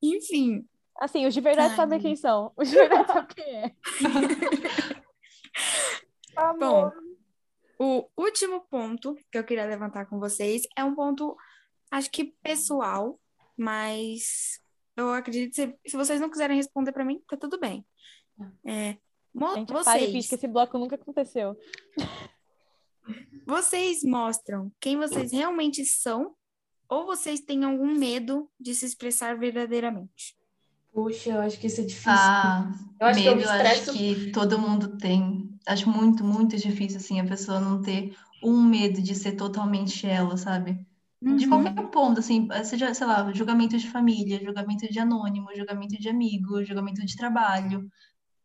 Enfim, 0.03 0.66
Assim, 0.99 1.27
os 1.27 1.35
de 1.35 1.40
verdade 1.40 1.70
Ai, 1.70 1.77
sabem 1.77 2.01
quem 2.01 2.16
são. 2.16 2.53
Os 2.57 2.70
de 2.70 2.75
verdade 2.77 3.07
sabem 3.07 3.35
quem 3.35 3.57
é. 3.57 3.75
Amor. 6.37 6.94
O 7.79 8.09
último 8.16 8.62
ponto 8.70 9.14
que 9.31 9.37
eu 9.38 9.44
queria 9.44 9.66
levantar 9.66 10.07
com 10.07 10.18
vocês 10.18 10.62
é 10.75 10.83
um 10.83 10.94
ponto, 10.94 11.37
acho 11.90 12.11
que 12.11 12.35
pessoal, 12.42 13.20
mas 13.57 14.59
eu 14.96 15.12
acredito 15.12 15.51
que 15.51 15.55
se, 15.57 15.79
se 15.90 15.96
vocês 15.96 16.18
não 16.18 16.31
quiserem 16.31 16.57
responder 16.57 16.92
para 16.92 17.05
mim, 17.05 17.22
tá 17.29 17.37
tudo 17.37 17.61
bem. 17.61 17.85
É, 18.66 18.96
mo- 19.37 19.46
A 19.49 19.55
gente 19.57 19.70
e 19.70 19.85
finge 19.85 19.85
vocês, 19.85 20.29
que 20.29 20.35
esse 20.35 20.49
bloco 20.49 20.79
nunca 20.79 20.96
aconteceu. 20.96 21.57
vocês 23.46 24.03
mostram 24.03 24.72
quem 24.81 24.96
vocês 24.96 25.33
realmente 25.33 25.85
são 25.85 26.35
ou 26.88 27.07
vocês 27.07 27.40
têm 27.40 27.64
algum 27.64 27.92
medo 27.99 28.49
de 28.59 28.75
se 28.75 28.87
expressar 28.87 29.37
verdadeiramente? 29.38 30.37
Puxa, 30.92 31.31
eu 31.31 31.40
acho 31.40 31.59
que 31.61 31.66
isso 31.66 31.81
é 31.81 31.85
difícil. 31.85 32.11
Ah, 32.12 32.70
eu 33.01 33.07
acho 33.09 33.22
que 33.22 33.29
eu 33.29 33.37
medo, 33.37 33.49
acho 33.51 33.92
que 33.92 34.31
todo 34.33 34.59
mundo 34.59 34.96
tem. 34.96 35.51
Acho 35.66 35.90
muito, 35.90 36.25
muito 36.25 36.57
difícil, 36.57 36.96
assim, 36.99 37.20
a 37.20 37.27
pessoa 37.27 37.61
não 37.61 37.83
ter 37.83 38.16
um 38.42 38.62
medo 38.62 39.03
de 39.03 39.14
ser 39.14 39.33
totalmente 39.33 40.07
ela, 40.07 40.37
sabe? 40.37 40.79
De 41.20 41.44
Uhum. 41.44 41.49
qualquer 41.64 41.90
ponto, 41.90 42.20
assim, 42.20 42.49
seja, 42.64 42.94
sei 42.94 43.07
lá, 43.07 43.31
julgamento 43.33 43.77
de 43.77 43.90
família, 43.90 44.42
julgamento 44.42 44.87
de 44.90 44.99
anônimo, 44.99 45.49
julgamento 45.57 45.99
de 45.99 46.09
amigo, 46.09 46.64
julgamento 46.64 47.05
de 47.05 47.16
trabalho. 47.16 47.90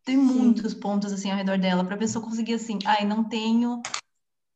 Tem 0.03 0.17
muitos 0.17 0.73
pontos, 0.73 1.11
assim, 1.11 1.29
ao 1.29 1.37
redor 1.37 1.59
dela, 1.59 1.85
pra 1.85 1.97
pessoa 1.97 2.23
conseguir, 2.23 2.55
assim, 2.55 2.79
ai, 2.85 3.05
não 3.05 3.23
tenho 3.27 3.81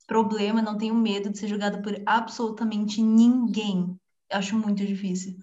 problema, 0.08 0.62
não 0.62 0.77
tenho 0.77 0.95
medo 0.95 1.29
de 1.29 1.38
ser 1.38 1.47
julgada 1.47 1.81
por 1.81 2.01
absolutamente 2.05 3.01
ninguém. 3.01 3.95
Acho 4.31 4.58
muito 4.58 4.86
difícil. 4.86 5.36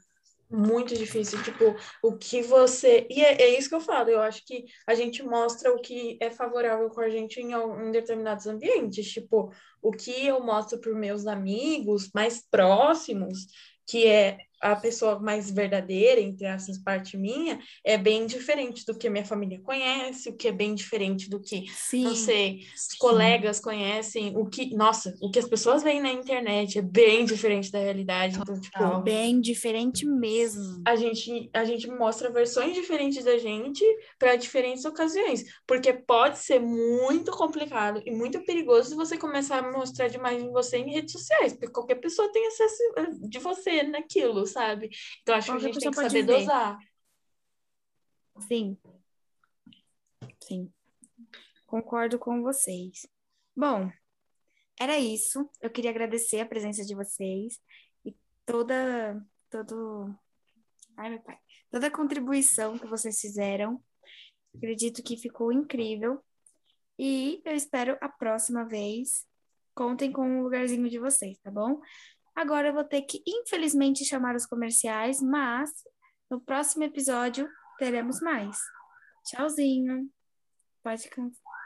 Muito 0.50 0.94
difícil, 0.94 1.42
tipo, 1.42 1.74
o 2.02 2.16
que 2.18 2.42
você. 2.42 3.06
E 3.08 3.22
é, 3.22 3.40
é 3.40 3.58
isso 3.58 3.70
que 3.70 3.74
eu 3.74 3.80
falo, 3.80 4.10
eu 4.10 4.20
acho 4.20 4.44
que 4.44 4.66
a 4.86 4.94
gente 4.94 5.22
mostra 5.22 5.72
o 5.72 5.80
que 5.80 6.18
é 6.20 6.30
favorável 6.30 6.90
com 6.90 7.00
a 7.00 7.08
gente 7.08 7.40
em, 7.40 7.52
em 7.54 7.90
determinados 7.90 8.46
ambientes, 8.46 9.10
tipo, 9.10 9.50
o 9.80 9.90
que 9.90 10.26
eu 10.26 10.44
mostro 10.44 10.78
para 10.78 10.92
meus 10.92 11.26
amigos 11.26 12.10
mais 12.14 12.46
próximos, 12.50 13.46
que 13.86 14.06
é 14.06 14.36
a 14.62 14.76
pessoa 14.76 15.18
mais 15.18 15.50
verdadeira, 15.50 16.20
entre 16.20 16.46
essas 16.46 16.78
parte 16.78 17.16
minha, 17.16 17.58
é 17.84 17.98
bem 17.98 18.26
diferente 18.26 18.84
do 18.86 18.96
que 18.96 19.10
minha 19.10 19.24
família 19.24 19.60
conhece, 19.60 20.28
o 20.28 20.36
que 20.36 20.48
é 20.48 20.52
bem 20.52 20.74
diferente 20.74 21.28
do 21.28 21.40
que 21.40 21.66
Sim. 21.70 22.04
não 22.04 22.14
sei, 22.14 22.60
os 22.74 22.96
colegas 22.96 23.58
conhecem, 23.58 24.36
o 24.36 24.46
que, 24.46 24.74
nossa, 24.74 25.14
o 25.20 25.30
que 25.30 25.38
as 25.38 25.48
pessoas 25.48 25.82
veem 25.82 26.00
na 26.00 26.12
internet 26.12 26.78
é 26.78 26.82
bem 26.82 27.24
diferente 27.24 27.70
da 27.72 27.78
realidade. 27.78 28.38
Então, 28.38 28.60
tipo, 28.60 28.72
Total. 28.72 29.02
Bem 29.02 29.40
diferente 29.40 30.06
mesmo. 30.06 30.82
a 30.86 30.96
gente, 30.96 31.50
a 31.52 31.64
gente 31.64 31.88
mostra 31.88 32.30
versões 32.30 32.74
diferentes 32.74 33.24
da 33.24 33.36
gente 33.38 33.84
para 34.18 34.36
diferentes 34.36 34.84
ocasiões, 34.84 35.44
porque 35.66 35.92
pode 35.92 36.38
ser 36.38 36.60
muito 36.60 37.32
complicado 37.32 38.02
e 38.06 38.10
muito 38.10 38.44
perigoso 38.44 38.90
se 38.90 38.94
você 38.94 39.16
começar 39.16 39.58
a 39.58 39.72
mostrar 39.72 40.08
demais 40.08 40.42
de 40.42 40.48
você 40.50 40.78
em 40.78 40.92
redes 40.92 41.12
sociais, 41.12 41.52
porque 41.52 41.68
qualquer 41.68 41.96
pessoa 41.96 42.30
tem 42.32 42.46
acesso 42.46 42.82
de 43.20 43.38
você 43.38 43.82
naquilo, 43.82 44.46
sabe? 44.52 44.90
Então 45.22 45.34
acho 45.34 45.46
que 45.46 45.52
a 45.52 45.54
Qualquer 45.54 45.72
gente 45.72 45.80
tem 45.80 45.90
que 45.90 45.96
saber 45.96 46.26
ver. 46.26 46.38
dosar. 46.38 46.78
Sim. 48.48 48.78
Sim. 50.42 50.72
Concordo 51.66 52.18
com 52.18 52.42
vocês. 52.42 53.06
Bom, 53.56 53.90
era 54.78 54.98
isso. 54.98 55.48
Eu 55.60 55.70
queria 55.70 55.90
agradecer 55.90 56.40
a 56.40 56.46
presença 56.46 56.84
de 56.84 56.94
vocês 56.94 57.58
e 58.04 58.14
toda, 58.44 59.24
todo, 59.50 60.14
ai 60.96 61.10
meu 61.10 61.22
pai, 61.22 61.38
toda 61.70 61.86
a 61.86 61.90
contribuição 61.90 62.78
que 62.78 62.86
vocês 62.86 63.20
fizeram. 63.20 63.82
Acredito 64.56 65.02
que 65.02 65.16
ficou 65.16 65.52
incrível. 65.52 66.22
E 66.98 67.40
eu 67.44 67.54
espero 67.54 67.96
a 68.00 68.08
próxima 68.08 68.64
vez. 68.64 69.26
Contem 69.74 70.12
com 70.12 70.40
o 70.40 70.42
lugarzinho 70.42 70.88
de 70.90 70.98
vocês, 70.98 71.38
tá 71.38 71.50
bom? 71.50 71.80
Agora 72.34 72.68
eu 72.68 72.72
vou 72.72 72.84
ter 72.84 73.02
que, 73.02 73.22
infelizmente, 73.26 74.04
chamar 74.04 74.34
os 74.34 74.46
comerciais, 74.46 75.20
mas 75.20 75.70
no 76.30 76.40
próximo 76.40 76.84
episódio 76.84 77.48
teremos 77.78 78.20
mais. 78.20 78.58
Tchauzinho. 79.24 80.08
Pode, 80.82 81.08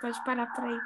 pode 0.01 0.25
parar 0.25 0.47
por 0.55 0.65
aí. 0.65 0.79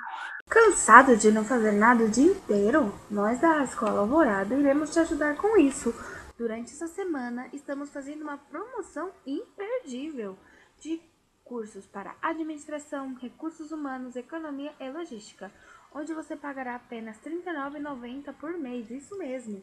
Cansado 0.49 1.17
de 1.17 1.33
não 1.33 1.45
fazer 1.45 1.73
nada 1.73 2.05
o 2.05 2.11
dia 2.11 2.31
inteiro? 2.33 2.95
Nós 3.11 3.41
da 3.41 3.65
Escola 3.65 4.01
Alvorada 4.01 4.55
iremos 4.55 4.93
te 4.93 5.01
ajudar 5.01 5.37
com 5.37 5.57
isso. 5.57 5.93
Durante 6.39 6.73
essa 6.73 6.87
semana, 6.87 7.49
estamos 7.53 7.91
fazendo 7.91 8.23
uma 8.23 8.39
promoção 8.39 9.11
imperdível 9.27 10.39
de 10.79 11.01
cursos 11.45 11.87
para 11.87 12.15
administração, 12.23 13.15
recursos 13.15 13.73
humanos, 13.73 14.15
economia 14.15 14.73
e 14.79 14.89
logística, 14.89 15.53
onde 15.95 16.15
você 16.15 16.37
pagará 16.37 16.77
apenas 16.77 17.19
R$ 17.25 17.31
39,90 17.31 18.33
por 18.35 18.53
mês. 18.57 18.91
Isso 18.91 19.17
mesmo, 19.19 19.63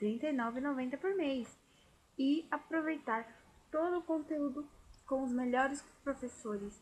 R$ 0.00 0.18
39,90 0.20 0.98
por 0.98 1.14
mês. 1.14 1.58
E 2.18 2.46
aproveitar 2.50 3.26
todo 3.70 3.98
o 3.98 4.02
conteúdo 4.02 4.68
com 5.06 5.22
os 5.22 5.32
melhores 5.32 5.82
professores. 6.02 6.80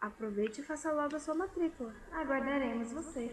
Aproveite 0.00 0.60
e 0.60 0.64
faça 0.64 0.92
logo 0.92 1.16
a 1.16 1.20
sua 1.20 1.34
matrícula. 1.34 1.94
Aguardaremos 2.12 2.92
você. 2.92 3.28